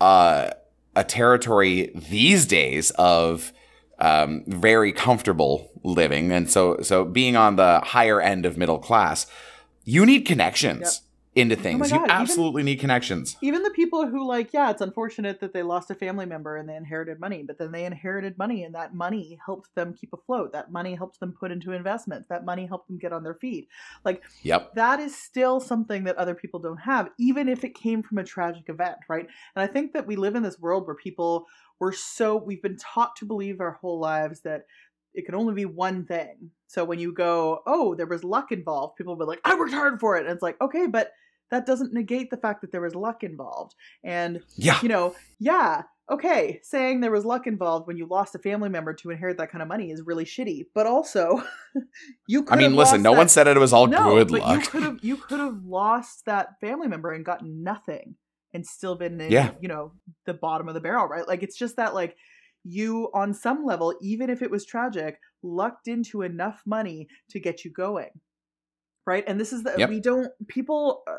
[0.00, 0.50] uh,
[0.94, 3.52] a territory these days of
[3.98, 9.26] um, very comfortable living, and so so being on the higher end of middle class,
[9.84, 11.02] you need connections
[11.36, 11.86] into things.
[11.86, 13.36] Oh God, you even- absolutely need connections.
[13.42, 16.66] Even the people who like, yeah, it's unfortunate that they lost a family member and
[16.68, 20.52] they inherited money, but then they inherited money and that money helped them keep afloat.
[20.52, 22.26] That money helped them put into investments.
[22.28, 23.68] That money helped them get on their feet.
[24.04, 24.74] Like Yep.
[24.74, 28.24] that is still something that other people don't have, even if it came from a
[28.24, 29.26] tragic event, right?
[29.54, 31.46] And I think that we live in this world where people
[31.78, 34.62] were so we've been taught to believe our whole lives that
[35.12, 36.50] it can only be one thing.
[36.66, 39.72] So when you go, oh, there was luck involved, people will be like, I worked
[39.72, 40.24] hard for it.
[40.24, 41.12] And it's like, okay, but
[41.50, 43.74] that doesn't negate the fact that there was luck involved.
[44.04, 44.78] And Yeah.
[44.82, 48.94] you know, yeah, okay, saying there was luck involved when you lost a family member
[48.94, 50.66] to inherit that kind of money is really shitty.
[50.74, 51.42] But also,
[52.26, 54.40] you could I mean, listen, no that- one said it was all no, good but
[54.40, 54.60] luck.
[54.64, 58.16] you could have you could have lost that family member and gotten nothing
[58.54, 59.52] and still been in, Yeah.
[59.60, 59.92] you know,
[60.24, 61.26] the bottom of the barrel, right?
[61.28, 62.16] Like it's just that like
[62.64, 67.64] you on some level, even if it was tragic, lucked into enough money to get
[67.64, 68.10] you going.
[69.06, 69.24] Right?
[69.26, 69.88] And this is the Yep.
[69.88, 71.12] we don't people uh,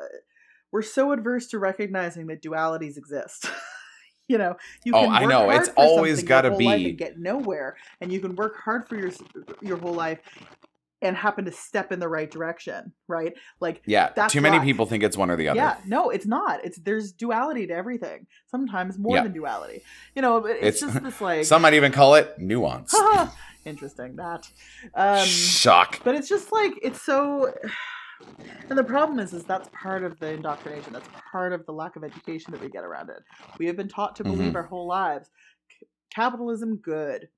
[0.71, 3.49] we're so adverse to recognizing that dualities exist.
[4.27, 5.45] you know, you Oh, can I work know.
[5.49, 8.35] hard It's always something your gotta whole life be- and get nowhere, and you can
[8.35, 9.11] work hard for your
[9.61, 10.19] your whole life
[11.03, 13.33] and happen to step in the right direction, right?
[13.59, 14.09] Like yeah.
[14.15, 15.57] that's Too many people think it's one or the other.
[15.57, 16.65] yeah, no, it's not.
[16.65, 18.25] It's there's duality to everything.
[18.47, 19.23] Sometimes more Yeah.
[19.23, 19.83] than duality.
[20.15, 22.93] You know, it's, It's- just this like Some might even call it nuance.
[23.67, 24.49] interesting that.
[24.95, 26.01] Um Shock.
[26.03, 27.53] but it's just like it's so
[28.69, 30.93] and the problem is is that's part of the indoctrination.
[30.93, 33.23] That's part of the lack of education that we get around it.
[33.59, 34.55] We have been taught to believe Mhm.
[34.55, 35.29] our whole lives
[35.79, 37.29] c- capitalism good.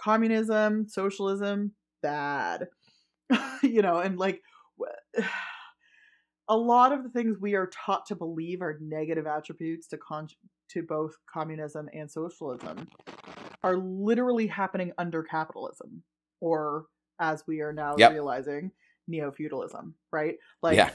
[0.00, 2.68] Communism, socialism bad.
[3.62, 4.42] you know, and like
[6.48, 10.26] a lot of the things we are taught to believe are negative attributes to con-
[10.70, 12.88] to both communism and socialism
[13.62, 16.02] are literally happening under capitalism
[16.40, 16.86] or
[17.18, 18.12] as we are now Yep.
[18.12, 18.72] realizing
[19.08, 20.90] neo-feudalism right like yeah.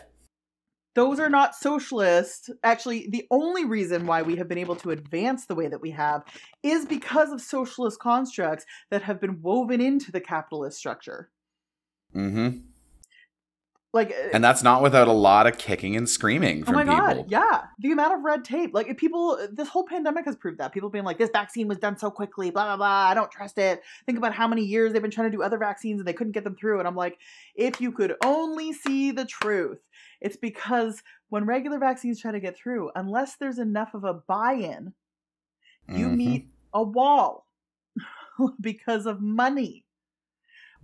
[0.96, 5.46] those are not socialist actually the only reason why we have been able to advance
[5.46, 6.24] the way that we have
[6.64, 11.30] is because of socialist constructs that have been woven into the capitalist structure
[12.16, 12.60] Mm-hmm.
[13.96, 16.88] Like uh, And that's not without a lot of kicking and screaming from Oh from
[16.88, 17.24] my people.
[17.24, 17.62] god, yeah.
[17.80, 18.74] The amount of red tape.
[18.74, 20.72] Like if people this whole pandemic has proved that.
[20.74, 22.86] People being like, this vaccine was done so quickly, blah blah blah.
[23.10, 23.82] I don't trust it.
[24.06, 26.34] Think about how many years they've been trying to do other vaccines and they couldn't
[26.34, 26.80] get them through.
[26.80, 27.18] And I'm like,
[27.56, 29.80] if you could only see the truth,
[30.22, 34.94] it's because when regular vaccines try to get through, unless there's enough of a buy-in,
[35.88, 36.16] you Mhm.
[36.18, 37.48] meet a wall
[38.62, 39.85] because of money.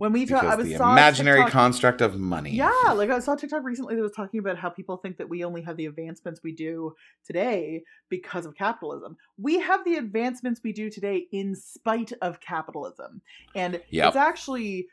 [0.02, 2.50] When we talk, I was the imaginary TikTok- construct of money.
[2.50, 5.44] yeah, like I saw TikTok recently that was talking about how people think that we
[5.44, 9.16] only have the advancements we do today because of capitalism.
[9.38, 13.20] We have the advancements we do today in spite of capitalism.
[13.54, 14.08] And Yep.
[14.08, 14.88] it's actually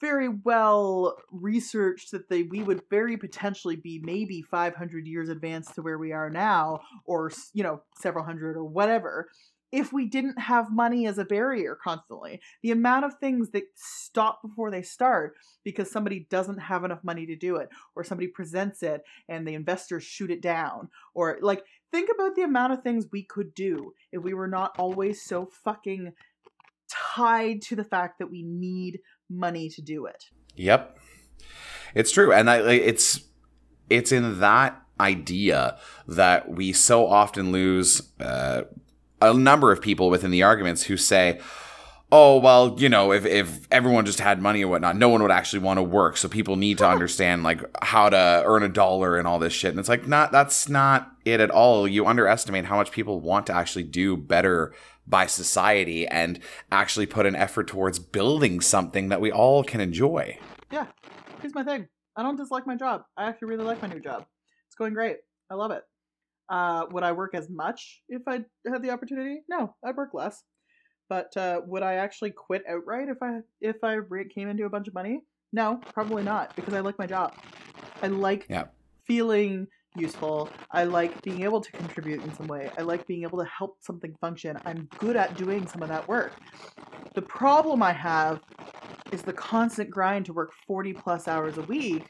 [0.00, 5.82] very well researched that they we would very potentially be maybe 500 years advanced to
[5.82, 9.28] where we are now or you know several hundred or whatever
[9.74, 14.40] if we didn't have money as a barrier constantly the amount of things that stop
[14.42, 15.34] before they start
[15.64, 19.54] because somebody doesn't have enough money to do it or somebody presents it and the
[19.54, 23.92] investors shoot it down or like think about the amount of things we could do
[24.12, 26.12] if we were not always so fucking
[26.88, 30.24] tied to the fact that we need money to do it
[30.56, 30.98] Yep.
[31.94, 32.32] It's true.
[32.32, 33.20] And I, it's
[33.90, 38.62] it's in that idea that we so often lose uh,
[39.20, 41.40] a number of people within the arguments who say,
[42.12, 45.30] oh, well, you know, if, if everyone just had money and whatnot, no one would
[45.30, 46.16] actually want to work.
[46.16, 49.70] So people need to understand like how to earn a dollar and all this shit.
[49.70, 51.88] And it's like, not, that's not it at all.
[51.88, 54.74] You underestimate how much people want to actually do better
[55.06, 56.38] by society and
[56.70, 60.38] actually put an effort towards building something that we all can enjoy.
[60.70, 60.86] yeah
[61.40, 64.24] here's my thing i don't dislike my job i actually really like my new job
[64.66, 65.18] it's going great
[65.50, 65.82] i love it
[66.48, 69.42] uh, would i work as much if i had the opportunity?
[69.48, 70.42] No i'd work less.
[71.08, 73.98] But uh, would i actually quit outright if i if i
[74.34, 75.20] came into a bunch of money?
[75.52, 77.34] No probably not because i like my job.
[78.02, 78.64] I like Yeah.
[79.06, 80.50] feeling useful.
[80.70, 82.70] I like being able to contribute in some way.
[82.76, 84.58] I like being able to help something function.
[84.64, 86.32] I'm good at doing some of that work.
[87.14, 88.40] The problem i have
[89.12, 92.04] is the constant grind to work 40 plus hours a week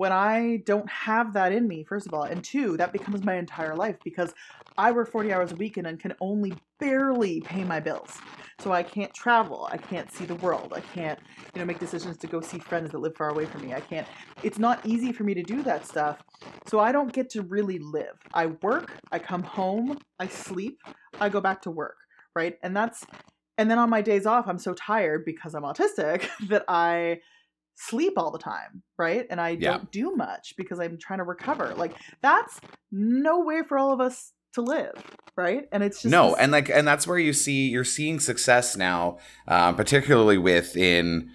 [0.00, 2.22] when I don't have that in me, first of all.
[2.22, 4.32] And two, that becomes my entire life because
[4.78, 8.16] I work 40 hours a week and can only barely pay my bills.
[8.60, 9.68] So I can't travel.
[9.70, 10.72] I can't see the world.
[10.74, 11.18] I can't,
[11.52, 13.74] you know, make decisions to go see friends that live far away from me.
[13.74, 14.06] I can't,
[14.42, 16.22] it's not easy for me to do that stuff.
[16.66, 18.16] So I don't get to really live.
[18.32, 20.80] I work, I come home, I sleep,
[21.20, 21.98] I go back to work,
[22.34, 22.56] right?
[22.62, 23.04] And that's,
[23.58, 27.20] and then on my days off, I'm so tired because I'm autistic that I,
[27.88, 29.26] sleep all the time, right?
[29.30, 29.70] And I Yeah.
[29.70, 31.74] don't do much because I'm trying to recover.
[31.76, 32.60] Like that's
[32.92, 34.92] no way for all of us to live,
[35.36, 35.66] right?
[35.72, 38.76] And it's just no this- and like and that's where you see you're seeing success
[38.76, 41.30] now um, particularly within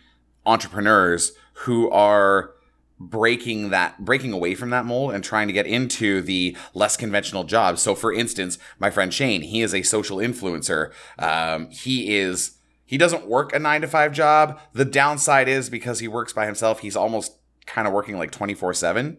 [0.45, 1.31] entrepreneurs
[1.63, 2.51] who are
[2.99, 7.43] breaking that breaking away from that mold and trying to get into the less conventional
[7.43, 12.54] jobs so for instance my friend shane he is a social influencer um, he is
[12.85, 14.59] he doesn't work a nine to five job.
[14.73, 17.33] The downside is because he works by himself he's almost
[17.65, 19.17] kind of working like 24 7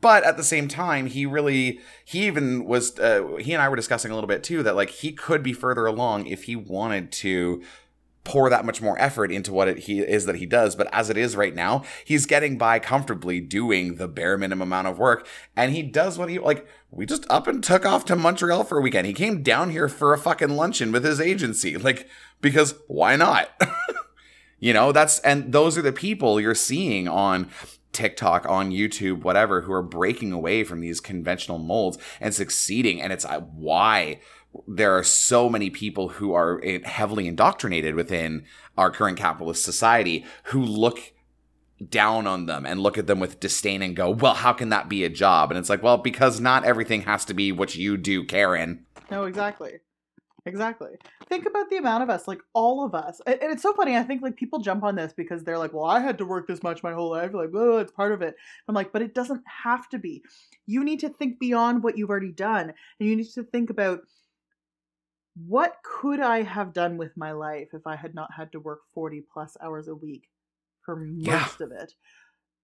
[0.00, 3.76] but at the same time he really he even was uh, he and i were
[3.76, 7.10] discussing a little bit too that like he could be further along if he wanted
[7.10, 7.62] to
[8.28, 10.76] pour that much more effort into what it he is that he does.
[10.76, 14.86] But as it is right now he's getting by comfortably doing the bare minimum amount
[14.86, 15.26] of work.
[15.56, 18.78] And he does what he like we just up and took off to montreal for
[18.78, 19.06] a weekend.
[19.06, 21.76] He came down here for a fucking luncheon with his agency.
[21.88, 22.06] Like
[22.42, 23.50] because why not?
[24.60, 27.48] You know that's and those are the people you're seeing on
[27.92, 33.00] TikTok, on YouTube, whatever, who are breaking away from these conventional molds and succeeding.
[33.00, 34.20] And it's uh, why
[34.66, 38.44] there are so many people who are heavily indoctrinated within
[38.76, 41.12] our current capitalist society who look
[41.88, 44.88] down on them and look at them with disdain and go, well, how can that
[44.88, 45.50] be a job?
[45.50, 48.84] And it's like, well, because not everything has to be what you do, Karen.
[49.10, 49.74] No, exactly.
[50.46, 50.96] Exactly.
[51.26, 53.20] Think about the amount of us, like all of us.
[53.26, 53.96] And, and it's so funny.
[53.96, 56.48] I think like people jump on this because they're like, well, I had to work
[56.48, 57.34] this much my whole life.
[57.34, 58.34] Like, oh, it's part of it.
[58.66, 60.22] I'm like, but it doesn't have to be.
[60.66, 62.72] You need to think beyond what you've already done.
[62.98, 64.00] And you need to think about
[65.46, 68.80] what could I have done with my life if I had not had to work
[68.94, 70.28] 40 plus hours a week
[70.84, 71.66] for most Yeah.
[71.66, 71.94] of it.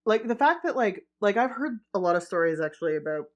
[0.07, 3.27] Like the fact that like like I've heard a lot of stories actually about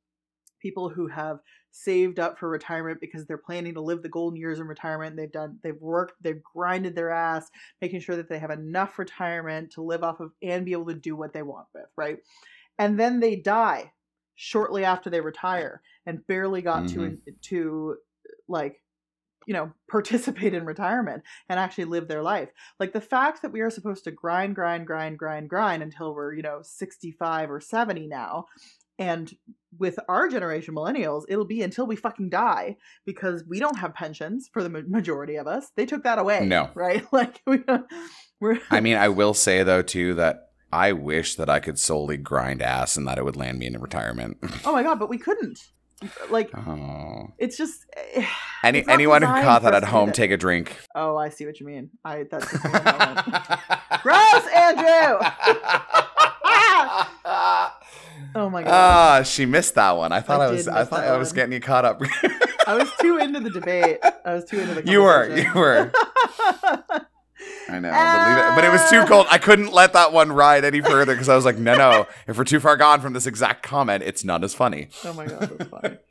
[0.60, 1.38] people who have
[1.70, 5.16] saved up for retirement because they're planning to live the golden years in retirement.
[5.16, 7.48] They've done, they've worked, they've grinded their ass,
[7.80, 10.94] making sure that they have enough retirement to live off of and be able to
[10.94, 12.18] do what they want with, right?
[12.78, 13.92] And then they die
[14.34, 17.30] shortly after they retire and barely got to mm-hmm.
[17.42, 17.96] to
[18.48, 18.80] like
[19.48, 23.60] you know participate in retirement and actually live their life like the fact that we
[23.62, 28.06] are supposed to grind grind grind grind grind until we're you know 65 or 70
[28.06, 28.44] now
[29.00, 29.32] and
[29.78, 34.48] with our generation millennials it'll be until we fucking die because we don't have pensions
[34.52, 36.70] for the majority of us they took that away No.
[36.74, 37.64] right like we
[38.40, 42.18] we're I mean, I will say though too that I wish that I could solely
[42.18, 44.36] grind ass and that it would land me in retirement.
[44.66, 45.58] oh my god but we couldn't
[46.30, 47.32] like oh.
[47.38, 48.24] it's just eh,
[48.64, 50.76] Any It's anyone who caught that at home, take a drink.
[50.94, 53.24] oh i see what you mean i that's just me in a moment.
[54.02, 55.18] gross andrew
[58.34, 60.12] oh my god Ah, she missed that one.
[60.12, 60.68] I thought I I, was.
[60.68, 62.00] I thought I was getting you caught up.
[62.66, 63.98] I was too into the debate.
[64.24, 64.86] I was too into the.
[64.90, 65.36] you were.
[65.36, 65.92] You were.
[67.68, 69.26] I know, but, leave it, but it was too cold.
[69.30, 72.06] I couldn't let that one ride any further because I was like, no, no.
[72.26, 74.88] If we're too far gone from this exact comment, it's not as funny.
[75.04, 75.96] oh my god, that's funny.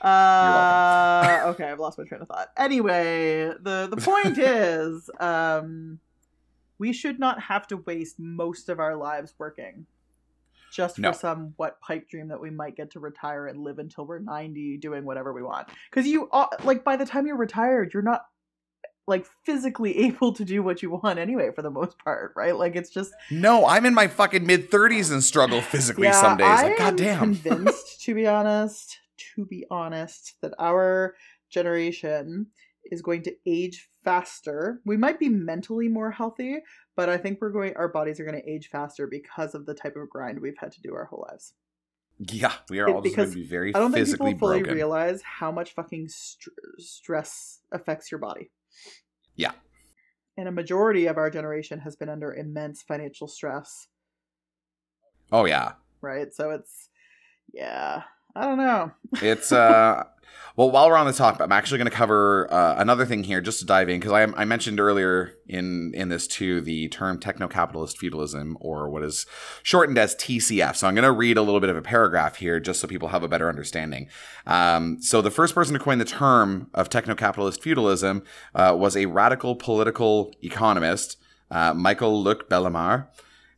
[0.00, 2.52] Uh, okay, I've lost my train of thought.
[2.56, 5.98] Anyway, the the point is, um,
[6.78, 9.86] we should not have to waste most of our lives working
[10.70, 11.12] just for No.
[11.12, 14.76] some what pipe dream that we might get to retire and live until we're 90
[14.76, 18.26] doing whatever we want because you uh, like by the time you're retired you're not
[19.08, 22.76] like physically able to do what you want anyway for the most part right like
[22.76, 26.46] it's just No, I'm in my fucking mid 30s and struggle physically some days.
[26.46, 27.18] I Like, am goddamn.
[27.42, 28.98] convinced, to be honest,
[29.34, 31.14] to be honest, that our
[31.50, 32.46] generation
[32.90, 34.80] is going to age faster.
[34.86, 36.58] We might be mentally more healthy,
[36.96, 37.76] but I think we're going.
[37.76, 40.72] Our bodies are going to age faster because of the type of grind we've had
[40.72, 41.52] to do our whole lives.
[42.18, 44.74] yeah, we are all going to be very I don't think people fully broken.
[44.74, 48.50] realize how much fucking str- stress affects your body.
[49.36, 49.52] Yeah.
[50.36, 53.88] And a majority of our generation has been under immense financial stress
[55.32, 55.72] oh, yeah.
[56.00, 56.32] right?
[56.32, 56.88] So it's
[57.52, 58.02] yeah,
[58.38, 58.92] I don't know.
[59.20, 60.04] It's uh
[60.54, 63.40] well while we're on the topic i'm actually going to cover uh, another thing here
[63.40, 67.20] just to dive in because I, I mentioned earlier in in this too the term
[67.20, 69.24] techno-capitalist feudalism or what is
[69.62, 72.58] shortened as tcf so i'm going to read a little bit of a paragraph here
[72.58, 74.08] just so people have a better understanding
[74.48, 78.24] um, so the first person to coin the term of techno-capitalist feudalism
[78.56, 81.18] uh, was a radical political economist
[81.52, 83.06] uh, Michael Luc Bellemare,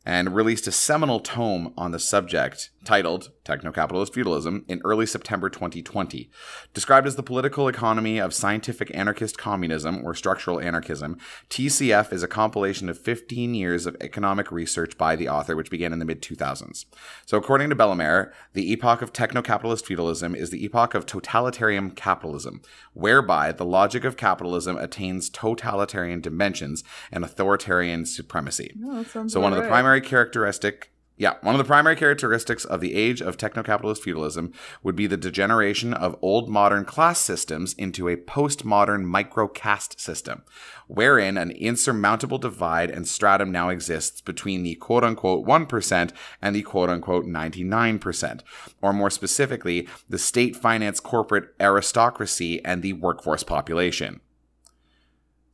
[0.05, 6.29] and released a seminal tome on the subject titled Techno-Capitalist Feudalism in early September 2020.
[6.73, 11.17] Described as the political economy of scientific anarchist communism or structural anarchism,
[11.49, 15.93] TCF is a compilation of 15 years of economic research by the author, which began
[15.93, 16.85] in the mid 2000s.
[17.25, 22.61] So, according to Bellemare, the epoch of techno-capitalist feudalism is the epoch of totalitarian capitalism,
[22.93, 28.75] whereby the logic of capitalism attains totalitarian dimensions and authoritarian supremacy.
[28.85, 30.90] Oh, So one of the primary characteristic
[31.21, 34.51] yeah, one of the primary characteristics of the age of techno-capitalist feudalism
[34.81, 40.41] would be the degeneration of old modern class systems into a postmodern micro-caste system,
[40.87, 46.11] wherein an insurmountable divide and stratum now exists between the quote-unquote 1%
[46.41, 48.41] and the quote-unquote 99%,
[48.81, 54.21] or more specifically, the state finance corporate aristocracy and the workforce population.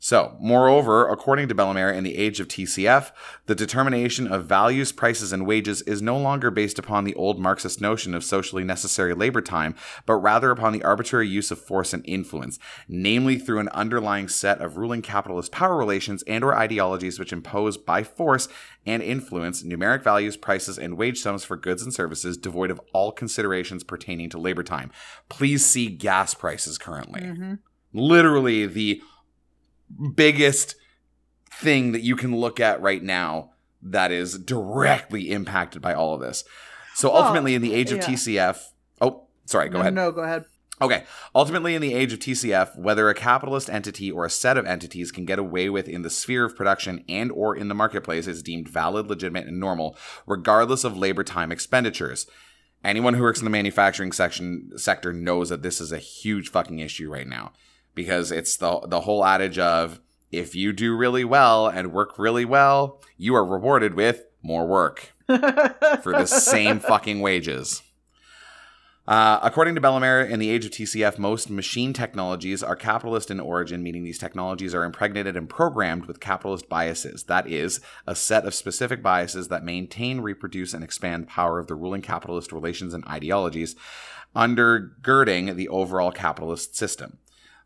[0.08, 3.12] So, moreover, according to Bellemare in the age of TCF,
[3.46, 7.82] the determination of values, prices, and wages is no longer based upon the old Marxist
[7.82, 12.06] notion of socially necessary labor time, but rather upon the arbitrary use of force and
[12.08, 17.34] influence, namely through an underlying set of ruling capitalist power relations and or ideologies which
[17.34, 18.48] impose by force
[18.86, 23.12] and influence numeric values, prices, and wage sums for goods and services devoid of all
[23.12, 24.90] considerations pertaining to labor time.
[25.28, 27.20] Please see gas prices currently.
[27.20, 27.60] Mhm.
[27.92, 29.02] Literally the
[30.16, 30.76] biggest
[31.52, 36.22] thing that you can look at right now that is directly impacted by all of
[36.22, 36.44] this.
[36.96, 38.06] So Well, ultimately, in the age of yeah.
[38.06, 38.60] TCF,
[39.02, 39.94] oh, sorry, go no, ahead.
[39.94, 40.46] No, go ahead.
[40.80, 41.04] Okay.
[41.34, 45.12] Ultimately, in the age of TCF, whether a capitalist entity or a set of entities
[45.12, 48.44] can get away with in the sphere of production and or in the marketplace is
[48.44, 52.28] deemed valid, legitimate, and normal, regardless of labor time expenditures.
[52.84, 56.78] Anyone who works in the manufacturing section sector knows that this is a huge fucking
[56.78, 57.54] issue right now
[57.98, 60.00] because it's the the whole adage of
[60.32, 65.14] if you do really well and work really well, you are rewarded with more work
[65.26, 67.82] for the same fucking wages.
[69.08, 73.40] Uh, according to Bellemare, in the age of TCF, most machine technologies are capitalist in
[73.40, 77.24] origin, meaning these technologies are impregnated and programmed with capitalist biases.
[77.24, 81.76] That is, a set of specific biases that maintain, reproduce, and expand power of the
[81.76, 83.78] ruling capitalist relations and ideologies,
[84.36, 87.18] undergirding the overall capitalist system.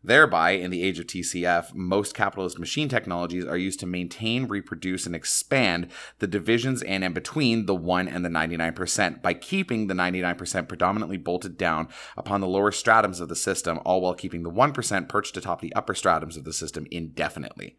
[0.04, 5.06] Thereby, in the age of TCF, most capitalist machine technologies are used to maintain, reproduce,
[5.06, 5.88] and expand
[6.18, 11.18] the divisions and in between the 1 and the 99% by keeping the 99% predominantly
[11.18, 15.36] bolted down upon the lower stratums of the system, all while keeping the 1% perched
[15.36, 17.76] atop the upper stratums of the system indefinitely.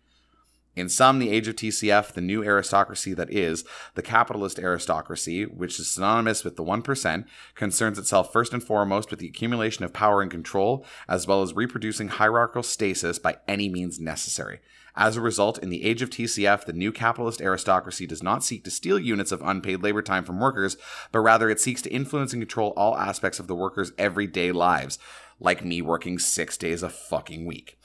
[0.76, 3.64] In sum, the age of TCF, the new aristocracy that is,
[3.94, 9.20] the capitalist aristocracy, which is synonymous with the 1%, concerns itself first and foremost with
[9.20, 14.00] the accumulation of power and control, as well as reproducing hierarchical stasis by any means
[14.00, 14.62] necessary.
[14.96, 18.64] As a result, in the age of TCF, the new capitalist aristocracy does not seek
[18.64, 20.76] to steal units of unpaid labor time from workers,
[21.12, 24.98] but rather it seeks to influence and control all aspects of the workers' everyday lives,
[25.40, 27.78] like me working six days a fucking week.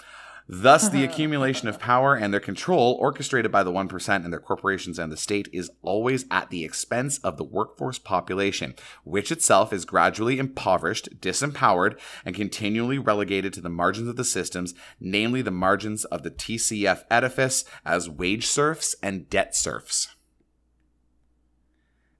[0.48, 4.98] Thus, the accumulation of power and their control, orchestrated by the 1% and their corporations
[4.98, 8.74] and the state, is always at the expense of the workforce population,
[9.04, 14.74] which itself is gradually impoverished, disempowered, and continually relegated to the margins of the systems,
[14.98, 20.14] namely the margins of the TCF edifice as wage serfs and debt serfs.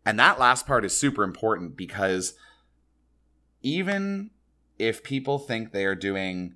[0.05, 2.35] And that last part is super important because
[3.63, 4.31] even
[4.79, 6.55] if people think they are doing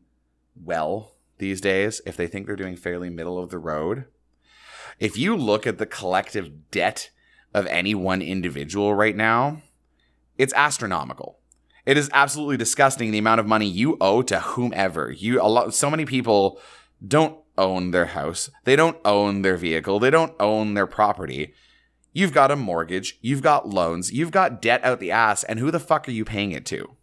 [0.55, 4.07] well these days, if they think they're doing fairly middle of the road,
[4.99, 7.11] if you look at the collective debt
[7.55, 9.63] of any one individual right now,
[10.39, 11.39] it's astronomical.
[11.85, 15.11] It is absolutely disgusting the amount of money you owe to whomever.
[15.11, 16.61] You a lot so many people
[17.07, 18.51] don't own their house.
[18.65, 19.99] They don't own their vehicle.
[19.99, 21.55] They don't own their property.
[22.13, 25.71] You've got a mortgage, you've got loans, you've got debt out the ass, and who
[25.71, 26.95] the fuck are you paying it to?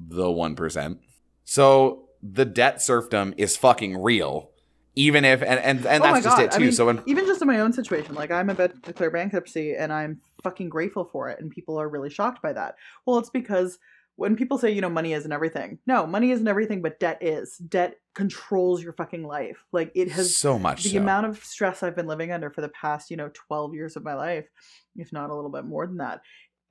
[0.00, 0.98] The 1%.
[1.44, 4.50] So the debt serfdom is fucking real.
[4.94, 6.56] Even if and and, and Oh that's just it too.
[6.56, 9.10] I mean, so when even just in my own situation, like I'm about to declare
[9.10, 12.74] bankruptcy and I'm fucking grateful for it, and people are really shocked by that.
[13.06, 13.78] Well, it's because
[14.18, 15.78] when people say, you know, money isn't everything.
[15.86, 17.56] No, money isn't everything, but debt is.
[17.58, 19.64] Debt controls your fucking life.
[19.70, 20.98] Like it has so much the so.
[20.98, 24.02] amount of stress I've been living under for the past, you know, 12 years of
[24.02, 24.48] my life,
[24.96, 26.22] if not a little bit more than that,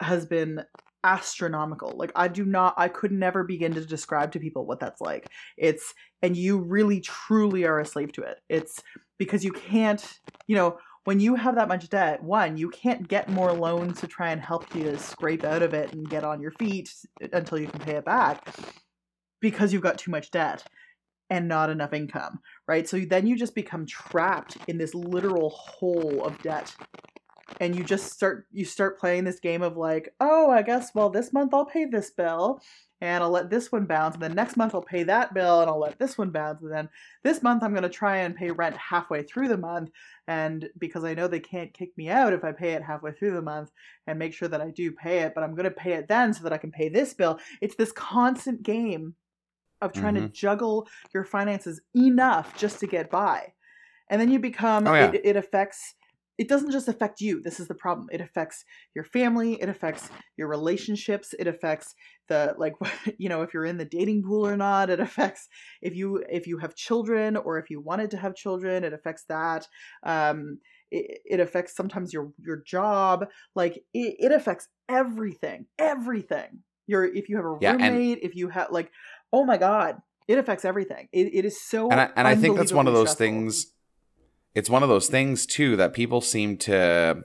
[0.01, 0.61] has been
[1.13, 1.93] astronomical.
[1.95, 5.27] Like I do not I could never begin to describe to people what that's like.
[5.57, 8.37] It's and you really truly are a slave to it.
[8.49, 8.81] It's
[9.17, 10.03] because you can't,
[10.47, 14.07] you know, when you have that much debt, one, you can't get more loans to
[14.07, 16.89] try and help you to scrape out of it and get on your feet
[17.33, 18.55] until you can pay it back
[19.41, 20.63] because you've got too much debt.
[21.29, 22.87] and not enough income, right?
[22.87, 26.73] So then you just become trapped in this literal hole of debt.
[27.59, 31.09] And you just start you start playing this game of like, oh, I guess well
[31.09, 32.61] this month I'll pay this bill
[32.99, 35.69] and I'll let this one bounce and then next month I'll pay that bill and
[35.69, 36.89] I'll let this one bounce and then
[37.23, 39.91] this month I'm going to try and pay rent halfway through the month
[40.27, 43.31] and because I know they can't kick me out if I pay it halfway through
[43.31, 43.71] the month
[44.07, 46.33] and make sure that I do pay it, but I'm going to pay it then
[46.33, 47.39] so that I can pay this bill.
[47.61, 49.13] It's this constant game
[49.81, 50.23] of trying Mhm.
[50.25, 53.53] to juggle your finances enough just to get by.
[54.09, 55.11] And then you become Oh, yeah.
[55.11, 55.93] it, it affects
[56.37, 57.41] it doesn't just affect you.
[57.41, 58.07] This is the problem.
[58.11, 58.63] It affects
[58.95, 61.95] your family, it affects your relationships, it affects
[62.29, 62.73] the like
[63.17, 65.47] you know if you're in the dating pool or not, it affects
[65.81, 69.23] if you if you have children or if you wanted to have children, it affects
[69.29, 69.67] that.
[70.03, 70.59] Um
[70.89, 73.25] it, it affects sometimes your your job
[73.55, 78.35] like it, it affects everything everything your if you have a Yeah, and- roommate if
[78.35, 78.89] you have like
[79.33, 79.97] oh my god
[80.29, 82.93] it affects everything it, it is so and I, and I think that's one of
[82.93, 83.25] those stressful.
[83.25, 83.73] things
[84.55, 87.23] it's one of those things too that people seem to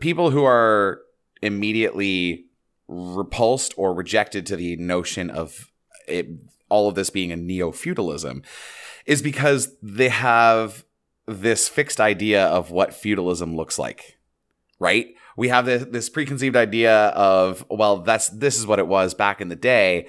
[0.00, 1.00] people who are
[1.42, 2.46] immediately
[2.88, 5.70] repulsed or rejected to the notion of
[6.06, 6.28] it,
[6.68, 8.42] all of this being a neo-feudalism
[9.06, 10.84] is because they have
[11.26, 14.18] this fixed idea of what feudalism looks like
[14.78, 15.14] right?
[15.36, 19.40] We have this, this preconceived idea of well that's this is what it was back
[19.40, 20.08] in the day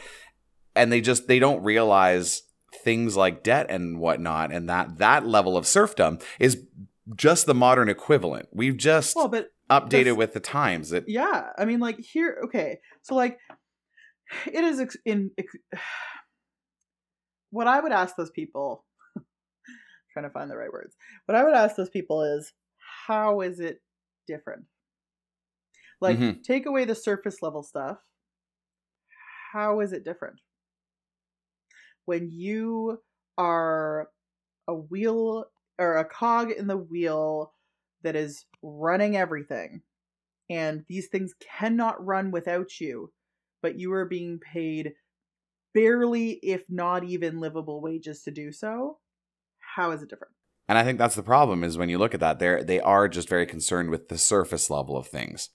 [0.75, 2.43] and they just they don't realize
[2.83, 6.63] things like debt and whatnot and that that level of serfdom is
[7.15, 8.49] just the modern equivalent.
[8.51, 10.89] We've just well but updated with the times.
[10.89, 13.37] That yeah i mean like here okay so like
[14.47, 15.55] it is ex- in ex-
[17.51, 18.85] what i would ask those people
[20.13, 20.95] trying to find the right words
[21.25, 22.53] what i would ask those people is
[23.07, 23.81] how is it
[24.27, 24.65] different?
[26.01, 26.43] Like Mhm.
[26.43, 27.97] take away the surface level stuff
[29.53, 30.39] how is it different
[32.05, 32.99] when you
[33.37, 34.09] are
[34.67, 35.45] a wheel
[35.77, 37.53] or a cog in the wheel
[38.03, 39.81] that is running everything
[40.49, 43.11] and these things cannot run without you
[43.61, 44.93] but you are being paid
[45.73, 48.97] barely if not even livable wages to do so
[49.75, 50.33] how is it different?
[50.69, 53.07] And i think that's the problem is when you look at that they're they are
[53.07, 55.49] just very concerned with the surface level of things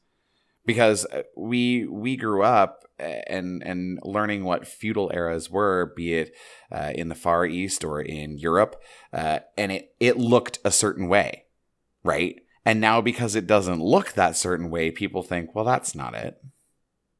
[0.64, 6.32] because uh, we we grew up and and learning what feudal eras were be it
[6.70, 8.80] uh, in the far east or in europe
[9.12, 11.44] uh, and it it looked a certain way
[12.02, 12.40] right?
[12.64, 16.42] And now because it doesn't look that certain way people think well that's not it.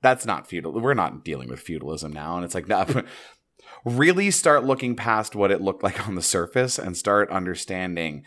[0.02, 3.04] That's not feudal we're not dealing with feudalism now and it's like that
[3.84, 8.24] really start looking past what it looked like on the surface and start understanding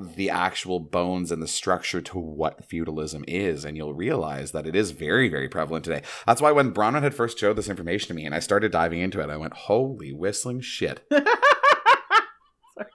[0.00, 4.74] the actual bones and the structure to what feudalism is and you'll realize that it
[4.74, 6.02] is very very prevalent today.
[6.26, 9.00] That's why when bronwyn had first showed this information to me and i started diving
[9.00, 11.06] into it i went holy whistling shit.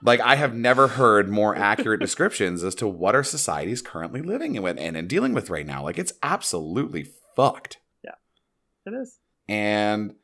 [0.02, 4.20] Like i have never heard more accurate descriptions as to what our society is currently
[4.20, 5.82] living with and, and dealing with right now.
[5.82, 7.78] Like it's absolutely fucked.
[8.04, 8.14] Yeah.
[8.84, 9.18] it is.
[9.48, 10.14] And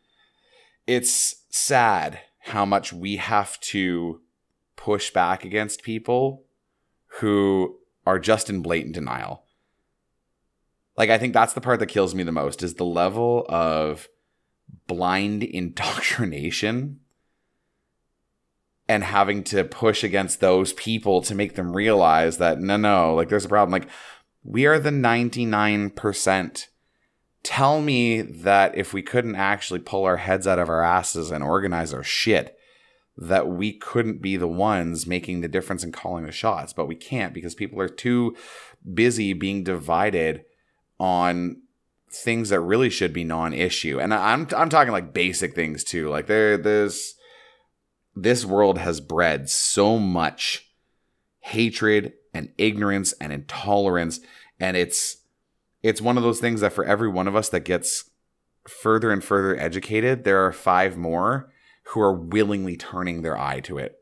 [0.87, 4.21] it's sad how much we have to
[4.77, 6.45] push back against people
[7.21, 9.45] who are just in blatant denial.
[10.97, 14.09] Like I think that's the part that kills me the most is the level of
[14.87, 17.01] blind indoctrination
[18.89, 23.29] and having to push against those people to make them realize that no no like
[23.29, 23.89] there's a problem like
[24.43, 26.67] we are the 99%
[27.45, 31.45] tell me that if we couldn't actually pull our heads out of our asses and
[31.45, 32.59] organize our shit
[33.17, 36.95] that we couldn't be the ones making the difference and calling the shots but we
[36.95, 38.35] can't because people are too
[38.95, 40.45] busy being divided
[40.99, 41.63] on
[42.13, 43.99] things that really should be non-issue.
[43.99, 46.09] And i'm i'm talking like basic things too.
[46.09, 47.15] Like there there's
[48.15, 50.69] this world has bred so much
[51.41, 54.21] hatred and ignorance and intolerance
[54.61, 55.19] and it's
[55.83, 58.11] it's one of those things that for every one of us that gets
[58.69, 61.52] further and further educated, there are five more
[61.85, 63.97] who are willingly turning their eye to it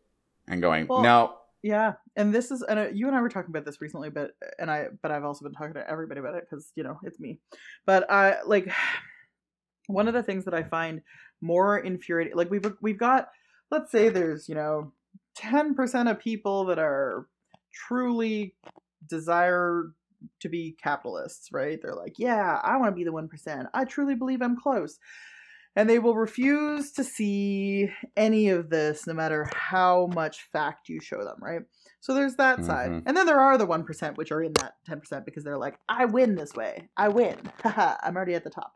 [0.49, 3.51] and going, Well- no, Yeah, and this is and uh, you and I were talking
[3.51, 6.47] about this recently, but and I but I've also been talking to everybody about it
[6.49, 7.39] because you know it's me.
[7.87, 8.72] But I like
[9.87, 11.03] one of the things that I find
[11.41, 12.37] more infuriating.
[12.37, 13.28] Like we've we've got
[13.70, 14.93] let's say there's you know
[15.35, 17.26] ten percent of people that are
[17.72, 18.55] truly
[19.09, 19.93] desire
[20.41, 21.78] to be capitalists, right?
[21.81, 23.68] They're like, yeah, I want to be the one percent.
[23.74, 24.99] I truly believe I'm close.
[25.77, 31.01] And they will refuse to see any of this, no matter how much fact you
[31.01, 31.61] show them, right?
[32.01, 32.91] So there's that side.
[32.91, 33.03] Mhm.
[33.07, 36.07] And then there are the 1%, which are in that 10% because they're like, I
[36.07, 36.89] win this way.
[36.97, 37.39] I win.
[37.62, 38.75] Haha, I'm already at the top.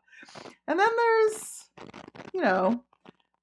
[0.67, 1.69] And then there's,
[2.33, 2.83] you know,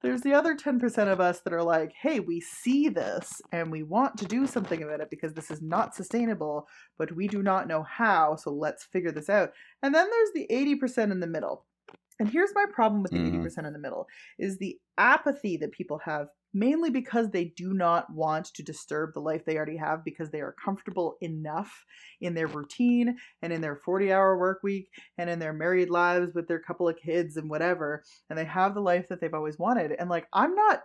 [0.03, 3.83] there's the other 10% of us that are like, hey, we see this and we
[3.83, 6.67] want to do something about it because this is not sustainable,
[6.99, 9.53] but we do not know how, so let's figure this out.
[9.83, 11.67] And then there's the 80% in the middle.
[12.23, 13.27] And here's my problem with the Mhm.
[13.27, 14.07] 80% in the middle
[14.39, 19.21] is the apathy that people have mainly because they do not want to disturb the
[19.21, 21.85] life they already have because they are comfortable enough
[22.21, 26.33] in their routine and in their 40 hour work week and in their married lives
[26.35, 29.59] with their couple of kids and whatever and they have the life that they've always
[29.59, 30.83] wanted and like i'm not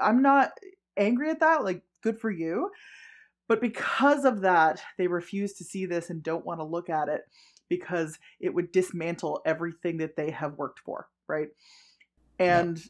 [0.00, 0.52] i'm not
[0.96, 2.70] angry at that like good for you
[3.48, 7.08] but because of that they refuse to see this and don't want to look at
[7.08, 7.22] it
[7.70, 11.48] because it would dismantle everything that they have worked for right
[12.38, 12.82] and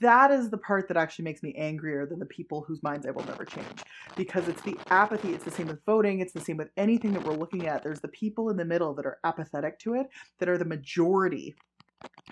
[0.00, 3.10] that is the part that actually makes me angrier than the people whose minds I
[3.10, 3.84] will never change.
[4.16, 7.24] Because it's the apathy, it's the same with voting, it's the same with anything that
[7.24, 7.82] we're looking at.
[7.82, 10.08] There's the people in the middle that are apathetic to it,
[10.38, 11.54] that are the majority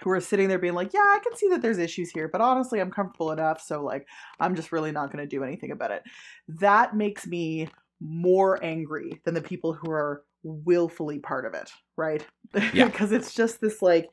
[0.02, 2.40] who are sitting there being like, yeah, I can see that there's issues here, but
[2.40, 4.06] honestly, I'm comfortable enough, so like,
[4.40, 6.02] I'm just really not going to do anything about it.
[6.48, 7.68] That makes me
[8.00, 12.26] more angry than the people who are willfully part of it, right?
[12.72, 12.86] Yeah.
[12.86, 14.08] because it's just this like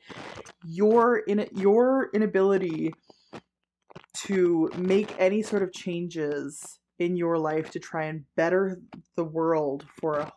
[0.66, 2.92] your in your inability
[4.26, 8.80] to make any sort of changes in your life to try and better
[9.16, 10.32] the world for a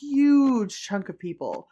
[0.00, 1.68] huge chunk of people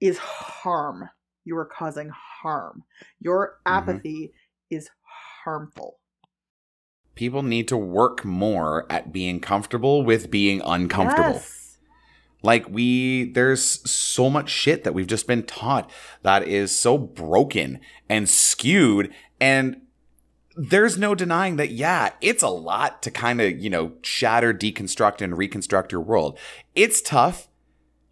[0.00, 1.08] is harm.
[1.44, 2.10] You are causing
[2.42, 2.84] harm.
[3.20, 3.72] Your Mhm.
[3.72, 4.32] apathy
[4.70, 4.90] is
[5.44, 6.00] harmful.
[7.14, 11.30] People need to work more at being comfortable with being uncomfortable.
[11.30, 11.55] Yes.
[12.46, 15.90] Like we there's so much shit that we've just been taught
[16.22, 19.82] that is so broken and skewed and
[20.56, 25.20] there's no denying that yeah, it's a lot to kind of, you know, shatter, deconstruct
[25.20, 26.38] and reconstruct your world.
[26.74, 27.48] It's tough.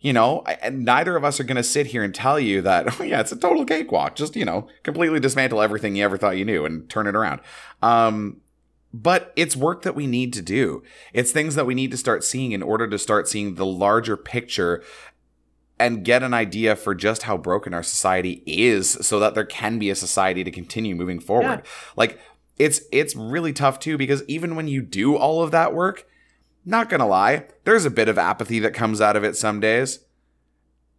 [0.01, 3.01] You know, and neither of us are going to sit here and tell you that,
[3.01, 4.17] oh, yeah, it's a total cakewalk.
[4.17, 7.41] Just, you know, completely dismantle everything you ever thought you knew and turn it around.
[7.81, 8.43] Um,
[8.95, 10.81] but it's work that we need to do.
[11.13, 14.17] It's things that we need to start seeing in order to start seeing the larger
[14.17, 14.85] picture
[15.81, 19.81] and get an idea for just how broken our society is so that there can
[19.81, 21.65] be a society to continue moving forward.
[21.97, 22.21] Like
[22.57, 26.07] it's it's really tough too because even when you do all of that work,
[26.65, 29.59] not going to lie, there's a bit of apathy that comes out of it some
[29.59, 30.04] days.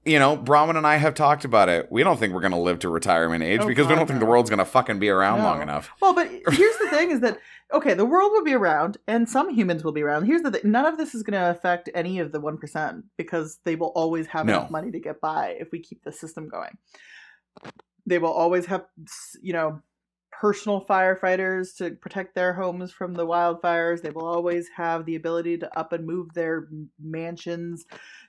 [0.05, 1.87] You know, Bronwyn and I have talked about it.
[1.91, 4.19] We don't think we're going to live to retirement age Oh, because we don't think
[4.19, 5.89] the world's going to fucking be around long enough.
[5.99, 7.39] Well, but here's the thing: is that
[7.73, 7.95] okay?
[7.95, 10.25] The world will be around, and some humans will be around.
[10.25, 13.05] Here's the thing: none of this is going to affect any of the one percent
[13.17, 14.57] because they will always have No.
[14.59, 16.77] enough money to get by if we keep the system going.
[18.05, 18.85] They will always have,
[19.41, 19.81] you know,
[20.31, 24.01] personal firefighters to protect their homes from the wildfires.
[24.01, 26.67] They will always have the ability to up and move their
[27.01, 27.85] mansions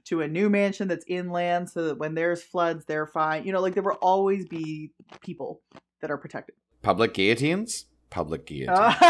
[0.06, 3.44] to a new mansion that's inland so that when there's floods, they're fine.
[3.44, 5.60] You know, like there will always be people
[6.00, 6.54] that are protected.
[6.82, 7.86] Public guillotines?
[8.10, 8.96] Public guillotines.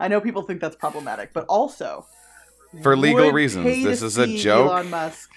[0.00, 2.06] I know people think that's problematic, but also
[2.82, 4.70] For legal reasons, this is a joke.
[4.70, 5.30] Elon Musk.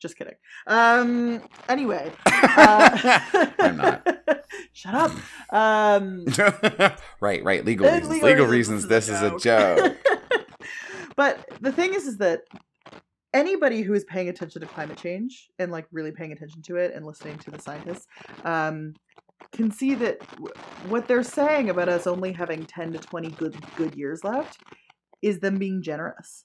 [0.00, 0.34] Just kidding.
[0.66, 1.42] Um.
[1.68, 2.12] Anyway.
[2.42, 3.20] Uh,
[3.58, 4.06] I'm not.
[4.72, 5.12] Shut up.
[5.52, 6.24] Um.
[7.20, 7.64] right, right.
[7.64, 8.22] Legal reasons.
[8.22, 8.88] Legal, reasons.
[8.88, 9.96] This is a joke.
[11.16, 12.42] but the thing is, is that
[13.32, 16.92] anybody who is paying attention to climate change and like really paying attention to it
[16.94, 18.06] and listening to the scientists,
[18.44, 18.94] um,
[19.52, 20.52] can see that w-
[20.88, 24.62] what they're saying about us only having ten to twenty good good years left
[25.22, 26.44] is them being generous.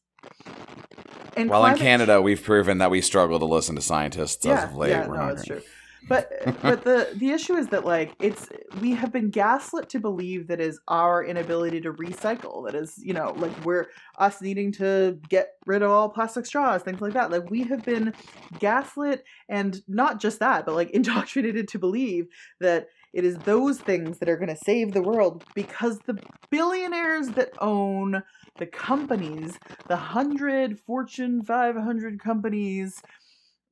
[1.38, 4.76] And well, in Canada, we've proven that we struggle to listen to scientists as of
[4.76, 4.92] late.
[4.92, 5.62] yeah, We're no, not it's true.
[6.08, 6.32] But
[6.62, 8.50] but the the issue is that like it's
[8.82, 12.66] we have been gaslit to believe that is our inability to recycle.
[12.66, 13.88] That is, you know, like we're
[14.18, 17.32] us needing to get rid of all plastic straws, things like that.
[17.32, 18.14] Like we have been
[18.60, 22.28] gaslit and not just that, but like indoctrinated to believe
[22.60, 27.30] that it is those things that are going to save the world because the billionaires
[27.30, 28.22] that own
[28.58, 33.02] the companies, the 100 Fortune 500 companies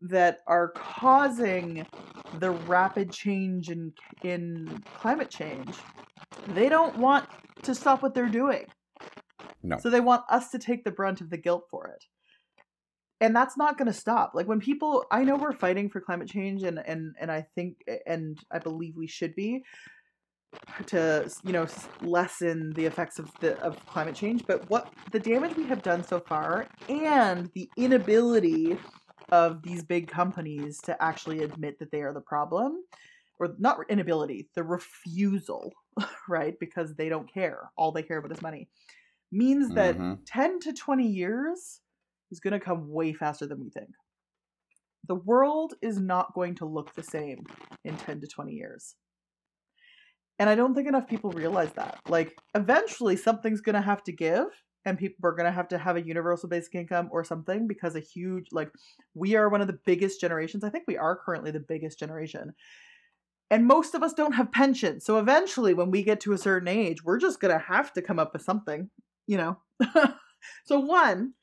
[0.03, 1.85] that are causing
[2.39, 3.93] the rapid change in
[4.23, 5.75] in climate change
[6.49, 7.27] they don't want
[7.63, 8.65] to stop what they're doing.
[9.65, 9.77] No.
[9.77, 12.03] so they want us to take the brunt of the guilt for it.
[13.21, 14.33] And that's not going to stop.
[14.33, 17.77] Like when people i know we're fighting for climate change and and and i think
[18.05, 19.63] and i believe we should be
[20.85, 21.65] to you know
[22.01, 26.03] lessen the effects of the of climate change but what the damage we have done
[26.03, 28.77] so far and the inability
[29.33, 32.83] of these big companies to actually admit that they are the problem
[33.39, 35.73] or not inability the refusal
[36.29, 36.55] right?
[36.59, 37.71] Because they don't care.
[37.75, 38.69] All they care about is money.
[39.31, 40.19] Means that Mhm.
[40.25, 41.81] 10 to 20 years
[42.31, 43.89] is going to come way faster than we think.
[45.07, 47.45] The world is not going to look the same
[47.83, 48.95] in 10 to 20 years.
[50.39, 51.99] And I don't think enough people realize that.
[52.07, 54.47] Like, eventually something's going to have to give,
[54.85, 57.95] and people are going to have to have a universal basic income or something because
[57.95, 58.69] a huge, like,
[59.13, 60.63] we are one of the biggest generations.
[60.63, 62.53] I think we are currently the biggest generation.
[63.49, 65.05] And most of us don't have pensions.
[65.05, 68.01] So eventually, when we get to a certain age, we're just going to have to
[68.01, 68.89] come up with something,
[69.27, 69.57] you know?
[70.65, 71.33] so, one,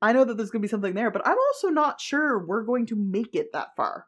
[0.00, 2.64] I know that there's going to be something there, but I'm also not sure we're
[2.64, 4.06] going to make it that far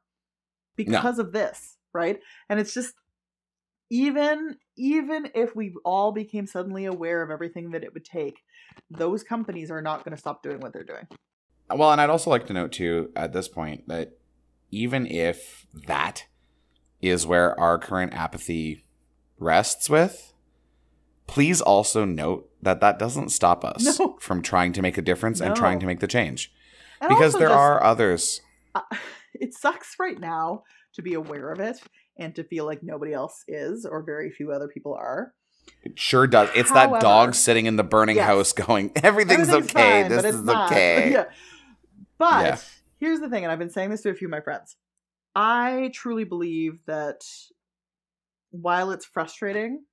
[0.77, 1.25] because no.
[1.25, 2.19] of this, right?
[2.49, 2.95] And it's just
[3.91, 8.43] even even if we all became suddenly aware of everything that it would take,
[8.91, 11.07] those companies are not going to stop doing what they're doing.
[11.73, 14.19] Well, and I'd also like to note too at this point that
[14.71, 16.27] even if that
[17.01, 18.85] is where our current apathy
[19.39, 20.33] rests with,
[21.27, 24.17] please also note that that doesn't stop us no.
[24.21, 25.47] from trying to make a difference no.
[25.47, 26.53] and trying to make the change.
[27.01, 28.41] And because there just, are others.
[28.75, 28.81] Uh,
[29.35, 30.65] it sucks right now
[30.95, 31.81] to be aware of it
[32.19, 35.33] and to feel like nobody else is or very few other people are.
[35.83, 36.51] It sure does.
[36.55, 40.03] It's However, that dog sitting in the burning yes, house going, everything's, everything's okay.
[40.03, 40.71] Fine, this is not.
[40.71, 41.11] okay.
[41.13, 41.25] yeah.
[42.19, 42.59] But yeah.
[42.99, 44.77] here's the thing, and I've been saying this to a few of my friends.
[45.35, 47.23] I truly believe that
[48.51, 49.85] while it's frustrating,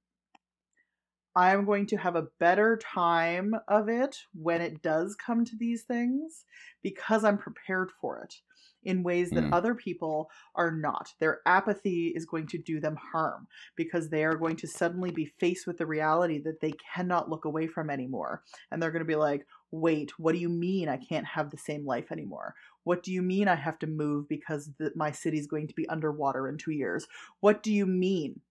[1.35, 5.55] I am going to have a better time of it when it does come to
[5.55, 6.45] these things
[6.83, 8.35] because I'm prepared for it
[8.83, 9.53] in ways that mm.
[9.53, 11.13] other people are not.
[11.19, 15.31] Their apathy is going to do them harm because they are going to suddenly be
[15.39, 18.43] faced with the reality that they cannot look away from anymore.
[18.71, 21.57] And they're going to be like, wait, what do you mean I can't have the
[21.57, 22.55] same life anymore?
[22.83, 25.87] What do you mean I have to move because the, my city's going to be
[25.87, 27.07] underwater in two years?
[27.39, 28.41] What do you mean?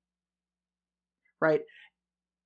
[1.40, 1.62] Right?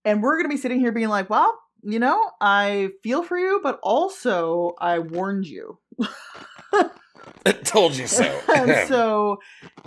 [0.05, 3.39] And we're going to be sitting here being like, well, you know, I feel for
[3.39, 5.79] you, but also I warned you.
[7.47, 8.41] I Told you so.
[8.89, 9.39] so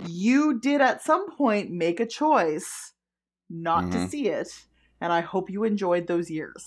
[0.06, 2.92] you did at some point make a choice
[3.50, 4.04] not mm-hmm.
[4.04, 4.48] to see it.
[5.00, 6.66] And I hope you enjoyed those years.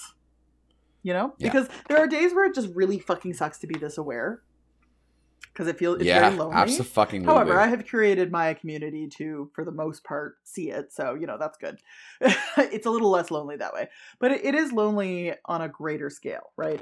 [1.04, 1.34] You know?
[1.38, 1.50] Yeah.
[1.50, 4.42] Because there are days where it just really fucking sucks to be this aware.
[5.54, 6.56] Because it feels it's yeah, very lonely.
[6.56, 7.24] Absolutely.
[7.26, 10.94] However, I have curated my community to, for the most part, see it.
[10.94, 11.80] So, you know, that's good.
[12.22, 13.90] it's a little less lonely that way.
[14.20, 16.82] But it, it is lonely on a greater scale, right?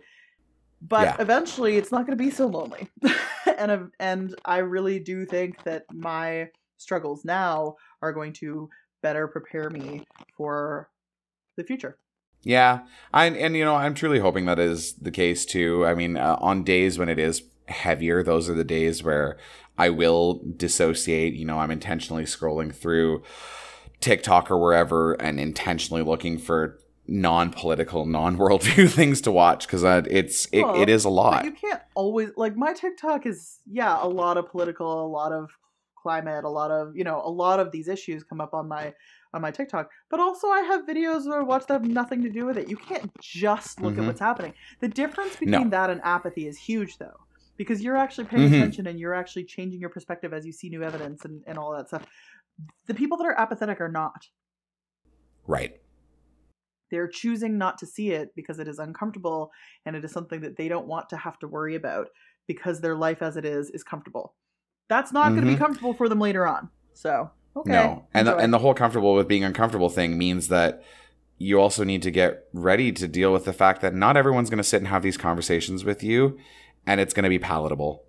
[0.81, 1.15] but yeah.
[1.19, 2.89] eventually it's not going to be so lonely
[3.57, 6.47] and and i really do think that my
[6.77, 8.69] struggles now are going to
[9.01, 10.05] better prepare me
[10.35, 10.89] for
[11.57, 11.97] the future
[12.43, 12.81] yeah
[13.13, 16.37] I, and you know i'm truly hoping that is the case too i mean uh,
[16.39, 19.37] on days when it is heavier those are the days where
[19.77, 23.23] i will dissociate you know i'm intentionally scrolling through
[23.99, 30.63] tiktok or wherever and intentionally looking for non-political, non-worldview things to watch because it's it,
[30.63, 31.43] well, it is a lot.
[31.43, 35.49] You can't always like my TikTok is yeah a lot of political, a lot of
[36.01, 38.93] climate, a lot of you know a lot of these issues come up on my
[39.33, 39.89] on my TikTok.
[40.09, 42.69] But also I have videos where I watch that have nothing to do with it.
[42.69, 44.03] You can't just look mm-hmm.
[44.03, 44.53] at what's happening.
[44.79, 45.69] The difference between no.
[45.69, 47.17] that and apathy is huge though.
[47.59, 48.55] Because you're actually paying mm-hmm.
[48.55, 51.75] attention and you're actually changing your perspective as you see new evidence and, and all
[51.75, 52.07] that stuff.
[52.87, 54.27] The people that are apathetic are not.
[55.45, 55.73] Right.
[56.89, 59.51] They're choosing not to see it because it is uncomfortable
[59.85, 62.07] and it is something that they don't want to have to worry about
[62.47, 64.35] because their life as it is is comfortable.
[64.87, 65.35] That's not mm-hmm.
[65.35, 66.69] going to be comfortable for them later on.
[66.93, 67.71] So, okay.
[67.71, 68.07] No.
[68.13, 70.81] And the, and the whole comfortable with being uncomfortable thing means that
[71.37, 74.57] you also need to get ready to deal with the fact that not everyone's going
[74.57, 76.37] to sit and have these conversations with you
[76.85, 78.03] and it's going to be palatable.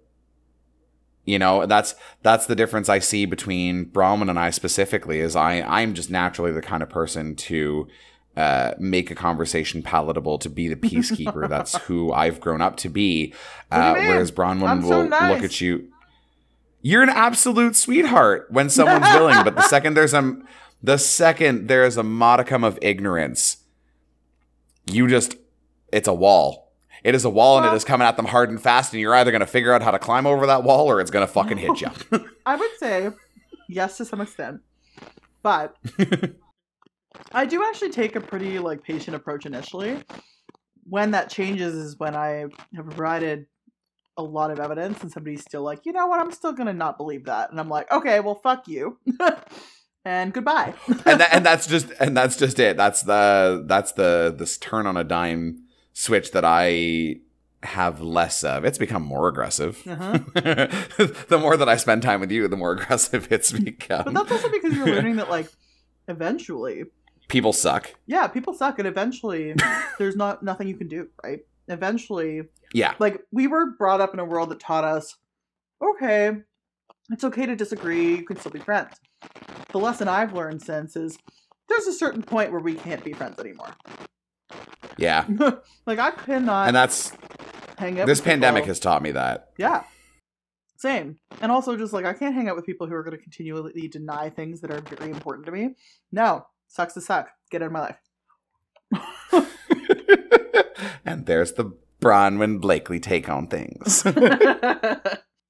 [1.25, 5.61] You know, that's that's the difference I see between Bronwyn and I specifically is I
[5.62, 7.89] I'm just naturally the kind of person to
[8.37, 11.49] uh, make a conversation palatable to be the peacekeeper.
[11.49, 13.35] That's who I've grown up to be.
[13.71, 15.35] Uh, whereas Bronwyn will nice.
[15.35, 15.93] look at you.
[16.83, 20.39] You're an absolute sweetheart when someone's willing, but the second there's a
[20.83, 23.59] the second there is a modicum of ignorance,
[24.87, 25.37] you just
[25.93, 26.70] it's a wall.
[27.03, 29.01] It is a wall well, and it is coming at them hard and fast, and
[29.01, 31.26] you're either going to figure out how to climb over that wall or it's going
[31.26, 31.88] to fucking hit you.
[32.46, 33.11] I would say
[33.68, 34.61] yes to some extent,
[35.42, 35.76] but
[37.32, 40.03] I do actually take a pretty like patient approach initially.
[40.84, 43.46] When that changes is when I have provided
[44.16, 46.96] a lot of evidence and somebody's still like, you know what, I'm still gonna not
[46.96, 47.51] believe that.
[47.51, 48.98] And I'm like, okay, well fuck you.
[50.05, 50.74] and goodbye.
[50.88, 52.76] and that, and that's just and that's just it.
[52.76, 55.64] That's the that's the this turn on a dime
[56.01, 57.16] switch that I
[57.62, 58.64] have less of.
[58.64, 59.86] It's become more aggressive.
[59.86, 60.18] Uh-huh.
[61.28, 64.05] the more that I spend time with you, the more aggressive it's become.
[64.05, 65.48] But that's also because you're learning that like
[66.09, 66.84] eventually
[67.28, 67.94] people suck.
[68.07, 69.55] Yeah, people suck, and eventually
[69.98, 71.40] there's not nothing you can do, right?
[71.68, 72.42] Eventually,
[72.72, 72.94] yeah.
[72.98, 75.16] Like we were brought up in a world that taught us,
[75.82, 76.32] okay,
[77.11, 78.16] it's okay to disagree.
[78.16, 78.94] You can still be friends.
[79.70, 81.18] the lesson I've learned since is
[81.68, 83.74] there's a certain point where we can't be friends anymore.
[84.96, 85.26] Yeah.
[85.86, 87.12] like I cannot And that's
[87.78, 88.07] hang out.
[88.07, 89.51] this pandemic has taught me that.
[89.59, 89.84] Yeah.
[90.76, 91.18] Same.
[91.40, 93.88] And also just like I can't hang out with people who are going to continually
[93.88, 95.74] deny things that are very important to me.
[96.12, 96.46] No.
[96.68, 97.30] Sucks to suck.
[97.51, 97.96] Get out of my life.
[101.05, 104.03] and there's the Bronwyn Blakely take on things.
[104.07, 104.96] oh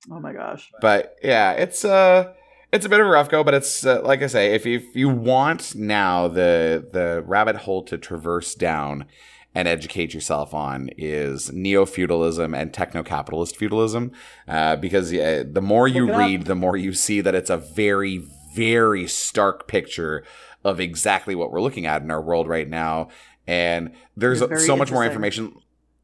[0.08, 0.70] my gosh.
[0.80, 2.32] but yeah, it's uh
[2.72, 4.94] it's a bit of a rough go, but it's uh, like I say, if if
[4.94, 9.06] you want now the the rabbit hole to traverse down
[9.54, 14.12] and educate yourself on is neo feudalism and techno capitalist feudalism,
[14.46, 17.56] uh, because uh, the more you Look read, the more you see that it's a
[17.56, 18.22] very
[18.54, 20.24] very stark picture
[20.64, 23.08] of exactly what we're looking at in our world right now,
[23.46, 25.54] and there's so much more information.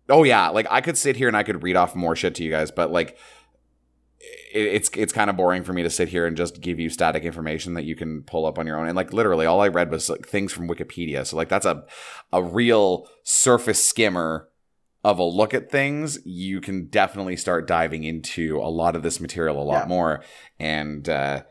[0.08, 2.44] Oh yeah, like I could sit here and I could read off more shit to
[2.44, 3.16] you guys, but like
[4.52, 7.24] it's it's kind of boring for me to sit here and just give you static
[7.24, 8.86] information that you can pull up on your own.
[8.86, 11.26] And like literally, all I read was like things from Wikipedia.
[11.26, 11.84] So like that's a
[12.32, 14.48] a real surface skimmer
[15.04, 16.18] of a look at things.
[16.24, 19.88] You can definitely start diving into a lot of this material a lot Yeah.
[19.88, 20.24] more
[20.58, 21.42] and uh,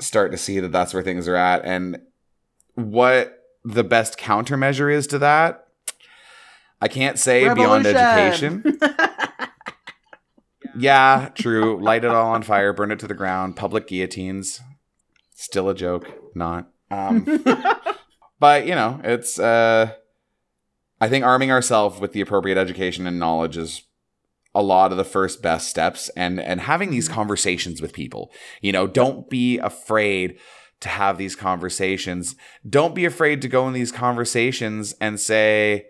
[0.00, 1.64] start to see that that's where things are at.
[1.64, 1.98] And
[2.74, 3.34] what
[3.64, 5.64] the best countermeasure is to that.
[6.80, 8.78] I can't say beyond education.
[10.78, 11.82] Yeah, true.
[11.82, 13.56] Light it all on fire, burn it to the ground.
[13.56, 14.60] Public guillotines.
[15.34, 16.70] Still a joke, not.
[16.90, 17.24] Um,
[18.40, 19.38] but you know, it's.
[19.38, 19.92] Uh,
[21.00, 23.82] I think arming ourselves with the appropriate education and knowledge is
[24.54, 27.12] a lot of the first best steps, and and having these Mhm.
[27.12, 28.32] conversations with people.
[28.60, 30.38] You know, don't be afraid
[30.80, 32.34] to have these conversations.
[32.68, 35.86] Don't be afraid to go in these conversations and say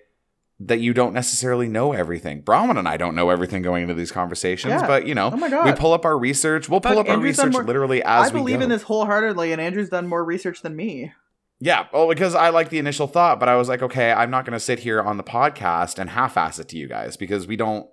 [0.60, 2.42] that you don't necessarily know everything.
[2.42, 4.86] Bronwyn and I don't know everything going into these conversations, Yeah.
[4.86, 5.64] but you know, oh my god.
[5.66, 6.68] we pull up our research.
[6.68, 8.38] We'll pull up our Andrew's done research more- literally as we.
[8.38, 11.12] I believe in this wholeheartedly, and Andrew's done more research than me.
[11.60, 14.44] Yeah, well, because I like the initial thought, but I was like, okay, I'm not
[14.44, 17.56] going to sit here on the podcast and half-ass it to you guys because we
[17.56, 17.88] don't.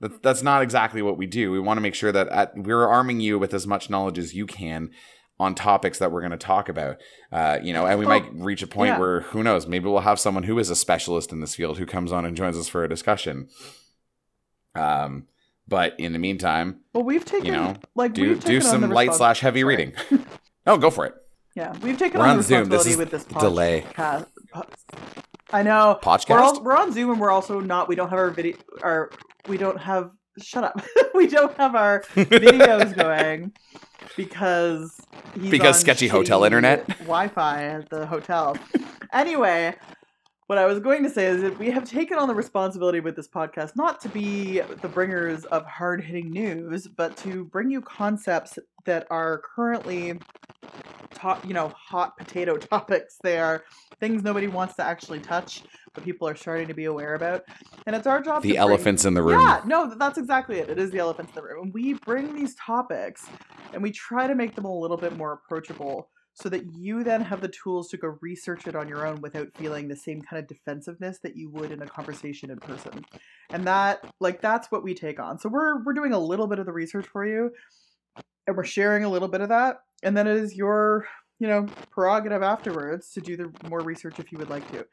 [0.00, 1.50] That, that's not exactly what we do.
[1.52, 4.34] We want to make sure that at, we're arming you with as much knowledge as
[4.34, 4.90] you can
[5.42, 6.96] on topics that we're going to talk about.
[7.30, 8.98] Uh, you know, and we Oh, might reach a point yeah.
[8.98, 9.66] where who knows?
[9.66, 12.36] Maybe we'll have someone who is a specialist in this field who comes on and
[12.36, 13.48] joins us for a discussion.
[14.74, 15.26] Um,
[15.68, 19.40] but in the meantime, Well, we've taken you know, like do do some light slash
[19.40, 19.76] heavy Sorry.
[19.76, 19.94] reading.
[20.66, 21.14] oh, go for it.
[21.54, 22.68] Yeah, we've taken We're on, on Zoom.
[22.68, 23.84] This is with this delay.
[25.54, 25.98] I know.
[26.02, 26.30] Podcast.
[26.30, 27.88] We're, all, we're on Zoom and we're also not.
[27.88, 28.56] We don't have our video.
[28.82, 29.10] Our
[29.48, 30.10] we don't have.
[30.40, 30.80] Shut up.
[31.14, 33.52] we don't have our videos going
[34.16, 35.00] because
[35.50, 36.86] Because sketchy hotel internet?
[37.00, 38.56] Wi-Fi at the hotel.
[39.12, 39.74] anyway,
[40.46, 43.16] what I was going to say is that we have taken on the responsibility with
[43.16, 48.58] this podcast not to be the bringers of hard-hitting news, but to bring you concepts
[48.84, 50.18] that are currently,
[51.14, 53.16] to- you know, hot potato topics.
[53.22, 53.62] They are
[54.00, 55.62] things nobody wants to actually touch,
[56.00, 57.44] people are starting to be aware about,
[57.86, 58.42] and it's our job.
[58.42, 59.40] to the bring- elephants in the room.
[59.40, 60.70] yeah, no, that's exactly it.
[60.70, 61.64] It is the elephants in the room.
[61.64, 63.26] And we bring these topics
[63.72, 67.20] and we try to make them a little bit more approachable so that you then
[67.20, 70.40] have the tools to go research it on your own without feeling the same kind
[70.40, 73.04] of defensiveness that you would in a conversation in person.
[73.50, 75.38] And that like that's what we take on.
[75.38, 77.50] So we're we're doing a little bit of the research for you
[78.46, 81.06] and we're sharing a little bit of that and then it is your,
[81.38, 84.86] you know, prerogative afterwards to do the more research if you would like to.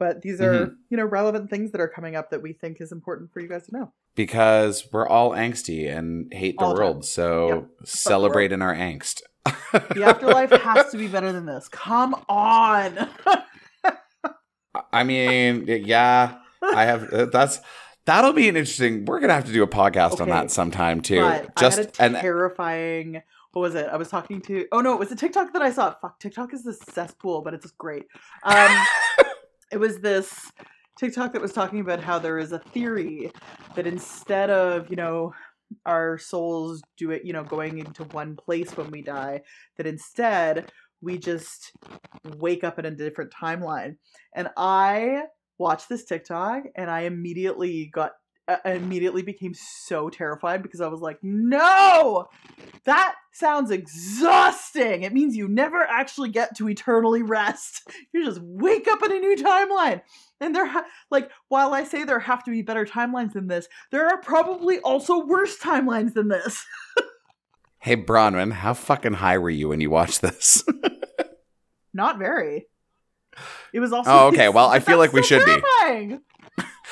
[0.00, 2.90] But these are, you know, relevant things that are coming up that we think is
[2.90, 3.92] important for you guys to know.
[4.16, 6.86] because we're all angsty and hate the All the time.
[6.94, 7.04] world.
[7.04, 7.64] So Yep.
[7.84, 9.20] celebrate in our angst.
[9.94, 11.68] The afterlife has to be better than this.
[11.68, 13.08] Come on.
[14.92, 17.12] I mean, yeah, I have.
[17.12, 17.60] uh, That's
[18.06, 19.04] that'll be an interesting.
[19.04, 21.30] We're gonna have to do a podcast on that sometime too.
[21.58, 23.22] Just a and terrifying.
[23.52, 23.88] What was it?
[23.90, 24.66] I was talking to.
[24.70, 25.92] Oh no, it was a TikTok that I saw.
[26.00, 28.06] Fuck, TikTok is the cesspool, but it's great.
[28.44, 28.70] Um,
[29.70, 30.50] it was this
[30.98, 33.30] TikTok that was talking about how there is a theory
[33.74, 35.32] that instead of you know
[35.86, 39.40] our souls do it, you know, going into one place when we die,
[39.76, 41.72] that instead we just
[42.36, 43.96] wake up in a different timeline.
[44.34, 45.22] And I
[45.58, 48.12] watched this TikTok and I immediately got
[48.64, 52.28] I immediately became so terrified because I was like, "No!
[52.84, 55.02] That sounds exhausting.
[55.02, 57.88] It means you never actually get to eternally rest.
[58.12, 60.02] You just wake up in a new timeline."
[60.40, 63.68] And there ha- like while I say there have to be better timelines than this,
[63.90, 66.64] there are probably also worse timelines than this.
[67.78, 70.64] hey, Bronwyn, how fucking high were you when you watched this?
[71.92, 72.66] Not very.
[73.72, 74.10] It was also.
[74.10, 74.48] Oh, okay.
[74.48, 75.60] Well, I feel like we oh, should be.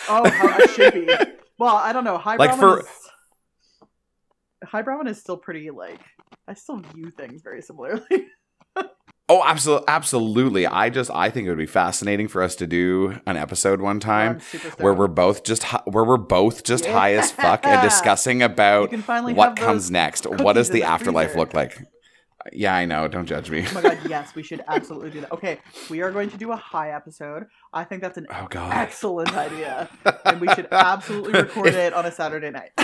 [0.09, 1.15] Oh, how I should be.
[1.59, 2.19] Well, I don't know.
[2.19, 2.87] Highbrow Like for- is
[4.65, 6.01] Highbrow is still pretty like.
[6.47, 8.29] I still view things very similarly.
[9.31, 10.67] Oh, absolutely, absolutely.
[10.67, 13.99] I just I think it would be fascinating for us to do an episode one
[13.99, 17.83] oh, time I'm where we're both just where we're both just high as fuck and
[17.83, 18.91] discussing about
[19.35, 20.27] what comes next.
[20.27, 21.41] What does the the afterlife freezer.
[21.41, 21.79] look like?
[22.53, 23.09] Yeah, I know.
[23.09, 23.64] Don't judge me.
[23.68, 25.32] Oh my god, yes, we should absolutely do that.
[25.32, 25.59] Okay,
[25.90, 27.46] we are going to do a high episode.
[27.72, 28.72] I think that's an Oh god.
[28.74, 29.88] excellent idea.
[30.24, 32.70] And we should absolutely record If- it on a Saturday night.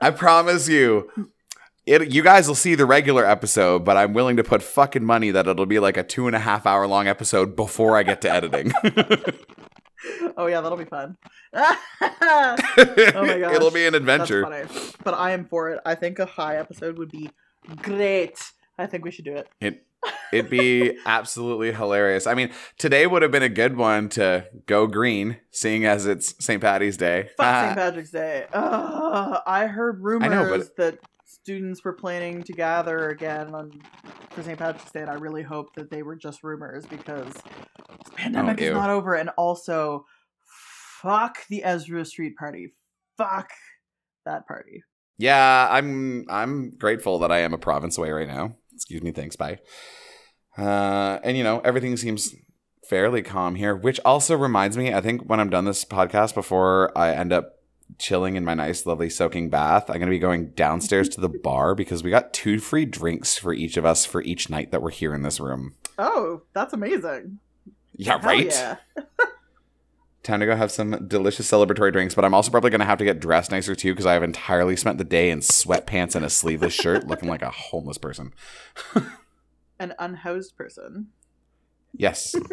[0.00, 1.10] I promise you.
[1.84, 5.32] It, you guys will see the regular episode, but I'm willing to put fucking money
[5.32, 8.20] that it'll be like a two and a half hour long episode before I get
[8.20, 8.72] to editing.
[10.36, 11.16] oh yeah, that'll be fun.
[11.54, 14.46] oh my god, It'll be an adventure.
[15.02, 15.80] But I am for it.
[15.84, 17.30] I think a high episode would be
[17.76, 18.38] great.
[18.78, 19.48] I think we should do it.
[19.60, 19.86] It
[20.32, 22.26] it'd be absolutely hilarious.
[22.26, 26.34] I mean, today would have been a good one to go green, seeing as it's
[26.44, 26.60] St.
[26.60, 27.30] Patty's Day.
[27.36, 27.76] Fuck St.
[27.76, 28.46] Patrick's Day.
[28.52, 33.80] Ugh, I heard rumors know, but- that students were planning to gather again on
[34.30, 34.58] for St.
[34.58, 37.42] Patrick's Day, and I really hope that they were just rumors because this
[37.90, 38.74] oh, pandemic is Oh, ew.
[38.74, 39.14] not over.
[39.14, 40.06] And also,
[41.02, 42.74] fuck the Ezra Street party.
[43.16, 43.50] Fuck
[44.24, 44.82] that party.
[45.22, 48.56] Yeah, I'm I'm grateful that I am a province away right now.
[48.74, 49.60] Excuse me, thanks, bye.
[50.58, 52.34] Uh, and you know, everything seems
[52.88, 56.90] fairly calm here, which also reminds me, I think when I'm done this podcast before
[56.98, 57.60] I end up
[58.00, 61.28] chilling in my nice lovely soaking bath, I'm going to be going downstairs to the
[61.44, 64.82] bar because we got two free drinks for each of us for each night that
[64.82, 65.76] we're here in this room.
[65.98, 67.38] Oh, that's amazing.
[67.96, 68.46] Yeah, Hell right.
[68.46, 68.76] yeah.
[70.22, 72.98] Time to go have some delicious celebratory drinks, but I'm also probably going to have
[72.98, 76.24] to get dressed nicer too because I have entirely spent the day in sweatpants and
[76.24, 78.32] a sleeveless shirt looking like a homeless person.
[79.80, 81.08] An unhoused person.
[81.96, 82.36] Yes.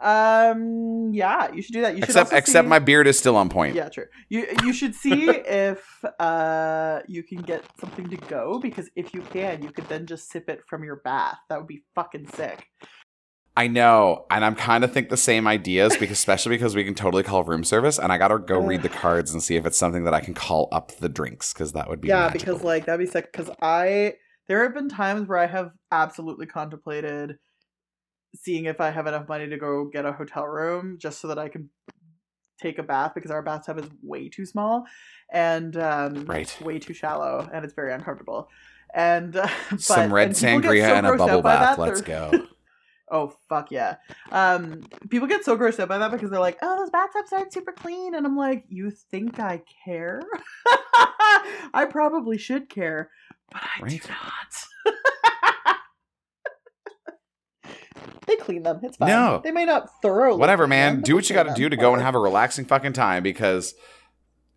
[0.00, 1.12] Um.
[1.14, 1.94] Yeah, you should do that.
[1.94, 3.74] You should except except see- my beard is still on point.
[3.74, 4.04] Yeah, true.
[4.28, 9.22] You you should see if uh you can get something to go because if you
[9.22, 11.38] can, you could then just sip it from your bath.
[11.48, 12.66] That would be fucking sick.
[13.58, 16.94] I know, and I'm kind of think the same ideas because especially because we can
[16.94, 19.76] totally call room service, and I gotta go read the cards and see if it's
[19.76, 22.52] something that I can call up the drinks because that would be yeah, magical.
[22.52, 23.32] because like that'd be sick.
[23.32, 24.14] Because I
[24.46, 27.38] there have been times where I have absolutely contemplated
[28.36, 31.38] seeing if I have enough money to go get a hotel room just so that
[31.40, 31.68] I can
[32.62, 34.84] take a bath because our bathtub is way too small
[35.32, 36.56] and um Right.
[36.62, 38.50] way too shallow and it's very uncomfortable.
[38.94, 41.76] And uh, but, some red and sangria so and a bubble bath.
[41.76, 42.30] that, Let's go.
[43.10, 43.96] Oh fuck yeah.
[44.30, 47.52] Um people get so grossed out by that because they're like, "Oh, those bathtubs aren't
[47.52, 50.22] super clean." And I'm like, "You think I care?"
[51.72, 53.10] I probably should care,
[53.52, 54.02] but I Right.
[54.02, 55.76] do not.
[58.26, 58.80] they clean them.
[58.82, 59.08] It's fine.
[59.08, 59.40] No.
[59.42, 60.38] They may not thoroughly.
[60.38, 60.96] Whatever, man.
[60.96, 63.22] them, Do what you got to do to go and have a relaxing fucking time
[63.22, 63.74] because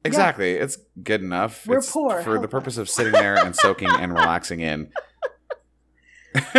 [0.04, 1.66] exactly, it's good enough.
[1.68, 2.80] We're It's poor, for the purpose us.
[2.80, 4.92] of sitting there and soaking and relaxing in.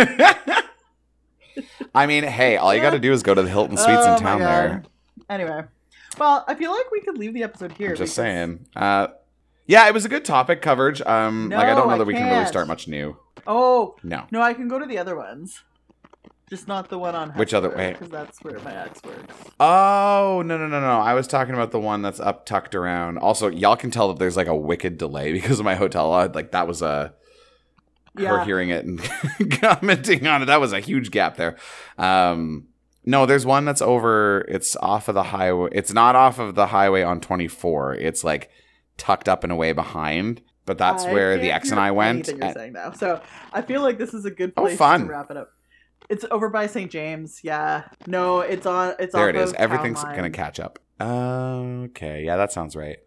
[1.95, 4.15] I mean, hey, all you got to do is go to the Hilton Suites Oh
[4.15, 4.83] in town there.
[5.29, 5.63] Anyway,
[6.17, 7.89] well, I feel like we could leave the episode here.
[7.89, 8.65] Just because- saying.
[8.75, 9.07] Uh,
[9.65, 11.01] yeah, it was a good topic coverage.
[11.01, 13.17] Um, like I don't know that we can really start much new.
[13.47, 14.25] Oh No.
[14.31, 15.63] no, I can go to the other ones.
[16.49, 17.93] Just not the one on Which other- wait.
[17.93, 19.33] Because that's where my ex works.
[19.59, 20.99] Oh no no no no!
[20.99, 23.17] I was talking about the one that's up tucked around.
[23.17, 26.09] Also, y'all can tell that there's like a wicked delay because of my hotel.
[26.09, 27.13] Like that was a
[28.17, 28.45] her Yeah.
[28.45, 29.01] hearing it and
[29.61, 30.45] commenting on it.
[30.45, 31.57] That was a huge gap there.
[31.97, 32.67] Um,
[33.05, 34.45] no, there's one that's over.
[34.47, 35.69] It's off of the highway.
[35.73, 37.95] It's not off of the highway on 24.
[37.95, 38.49] It's like
[38.97, 40.41] tucked up and away behind.
[40.65, 42.27] But that's I where the ex and I went.
[42.29, 45.01] You're and- saying now, so I feel like this is a good Oh, place fun.
[45.01, 45.49] to wrap it up.
[46.09, 46.89] It's over by St.
[46.89, 47.41] James.
[47.43, 47.83] Yeah.
[48.07, 48.93] No, it's on.
[48.99, 49.53] It's there off it is.
[49.53, 50.79] Everything's gonna catch up.
[51.01, 52.97] Okay, yeah, that sounds right.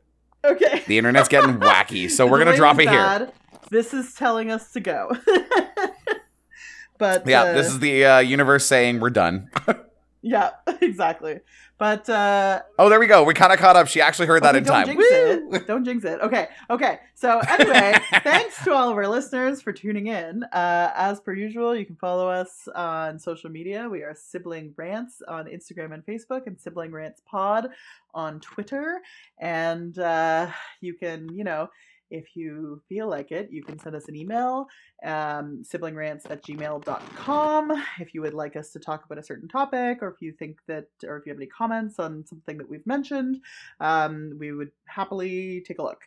[0.45, 0.83] Okay.
[0.87, 3.31] The internet's getting wacky, so we're gonna drop it here.
[3.71, 5.17] This is telling us to go.
[6.99, 9.51] but Yeah, uh, this is the uh, universe saying we're done.
[10.23, 10.51] yeah,
[10.81, 11.41] exactly.
[11.79, 13.23] But uh, Oh, there we go.
[13.25, 13.87] We kind of caught up.
[13.87, 14.87] She actually heard that Okay, in don't time.
[14.87, 15.51] Jinx Woo!
[15.53, 15.67] it.
[15.67, 16.21] Don't jinx it.
[16.23, 16.49] Okay.
[16.71, 17.01] Okay.
[17.15, 20.43] So anyway, thanks to all of our listeners for tuning in.
[20.45, 23.91] Uh, as per usual, you can follow us on social media.
[23.91, 27.69] We are Sibling Rants on Instagram and Facebook, and Sibling Rants Pod
[28.15, 29.03] on Twitter.
[29.39, 30.49] And uh,
[30.81, 31.69] you can, you know,
[32.11, 34.67] if you feel like it, you can send us an email,
[35.05, 37.85] um, siblingrants at gmail.com.
[38.01, 40.59] If you would like us to talk about a certain topic, or if you think
[40.69, 43.41] that, or if you have any comments on something that we've mentioned,
[43.81, 46.03] um, we would happily take a look.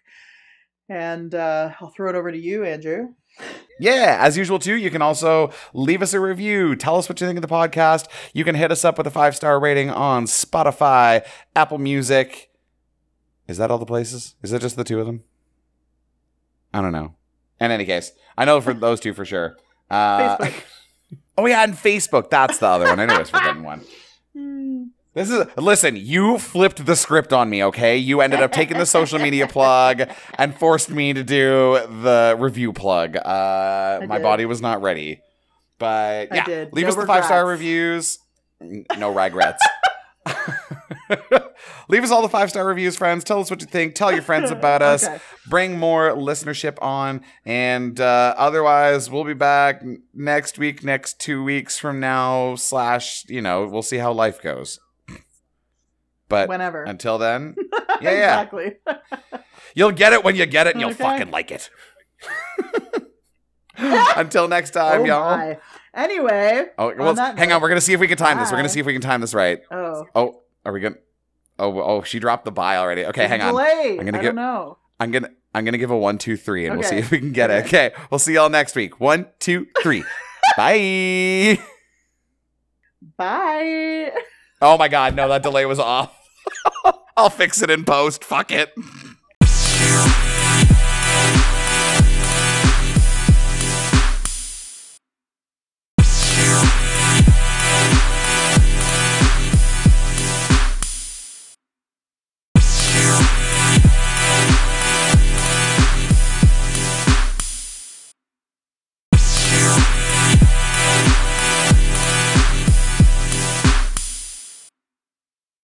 [0.90, 3.10] And uh, I'll throw it over to you, Andrew.
[3.80, 6.76] Yeah, as usual, too, you can also leave us a review.
[6.76, 8.08] Tell us what you think of the podcast.
[8.34, 11.26] You can hit us up with a five star rating on Spotify,
[11.56, 12.50] Apple Music.
[13.48, 14.36] Is that all the places?
[14.42, 15.24] Is that just the two of them?
[16.74, 17.16] I don't know.
[17.60, 19.58] In any case, I know for those two for sure.
[19.90, 20.64] Uh, Facebook.
[21.38, 22.30] oh yeah, and Facebook.
[22.30, 23.00] That's the other one.
[23.00, 23.84] I knew I was forgetting one.
[25.16, 25.96] This is listen.
[25.96, 27.64] You flipped the script on me.
[27.64, 30.04] Okay, you ended up taking the social media plug
[30.36, 33.18] and forced me to do the review plug.
[33.18, 34.24] Uh, my did.
[34.24, 35.20] body was not ready,
[35.80, 38.20] but yeah, leave No us the five star reviews.
[38.98, 39.66] No regrets.
[41.90, 43.24] leave us all the five star reviews, friends.
[43.24, 43.96] Tell us what you think.
[43.96, 45.06] Tell your friends about us.
[45.06, 45.20] Okay.
[45.50, 49.82] Bring more listenership on, and uh, otherwise, we'll be back
[50.14, 52.56] next week, next two weeks from now.
[52.56, 54.80] Slash, you know, we'll see how life goes.
[56.28, 56.84] But Whenever.
[56.84, 57.56] until then,
[58.02, 58.42] yeah, yeah.
[58.42, 58.76] exactly.
[59.74, 61.04] You'll get it when you get it, and you'll Okay.
[61.04, 61.70] fucking like it.
[63.78, 65.38] until next time, oh y'all.
[65.38, 65.58] my.
[65.94, 66.66] Anyway.
[66.78, 67.62] Oh, well, that hang note, on.
[67.62, 68.52] We're gonna see if we can time this.
[68.52, 69.60] We're gonna see if we can time this right.
[69.72, 70.06] Oh.
[70.16, 70.96] Oh, are we gonna?
[71.58, 73.06] Oh, oh, she dropped the bye already.
[73.06, 73.54] Okay, There's hang on.
[73.54, 73.98] Delay.
[74.00, 74.78] I'm gonna I don't know.
[75.00, 77.32] I'm gonna I'm gonna give a one, two, three, and we'll see if we can
[77.32, 77.66] get it.
[77.66, 79.00] Okay, we'll see y'all next week.
[79.00, 80.04] One, two, three.
[80.58, 81.60] Bye.
[83.18, 84.12] Bye.
[84.62, 86.16] Oh my god, no, that delay was off.
[87.18, 88.24] I'll fix it in post.
[88.24, 88.72] Fuck it.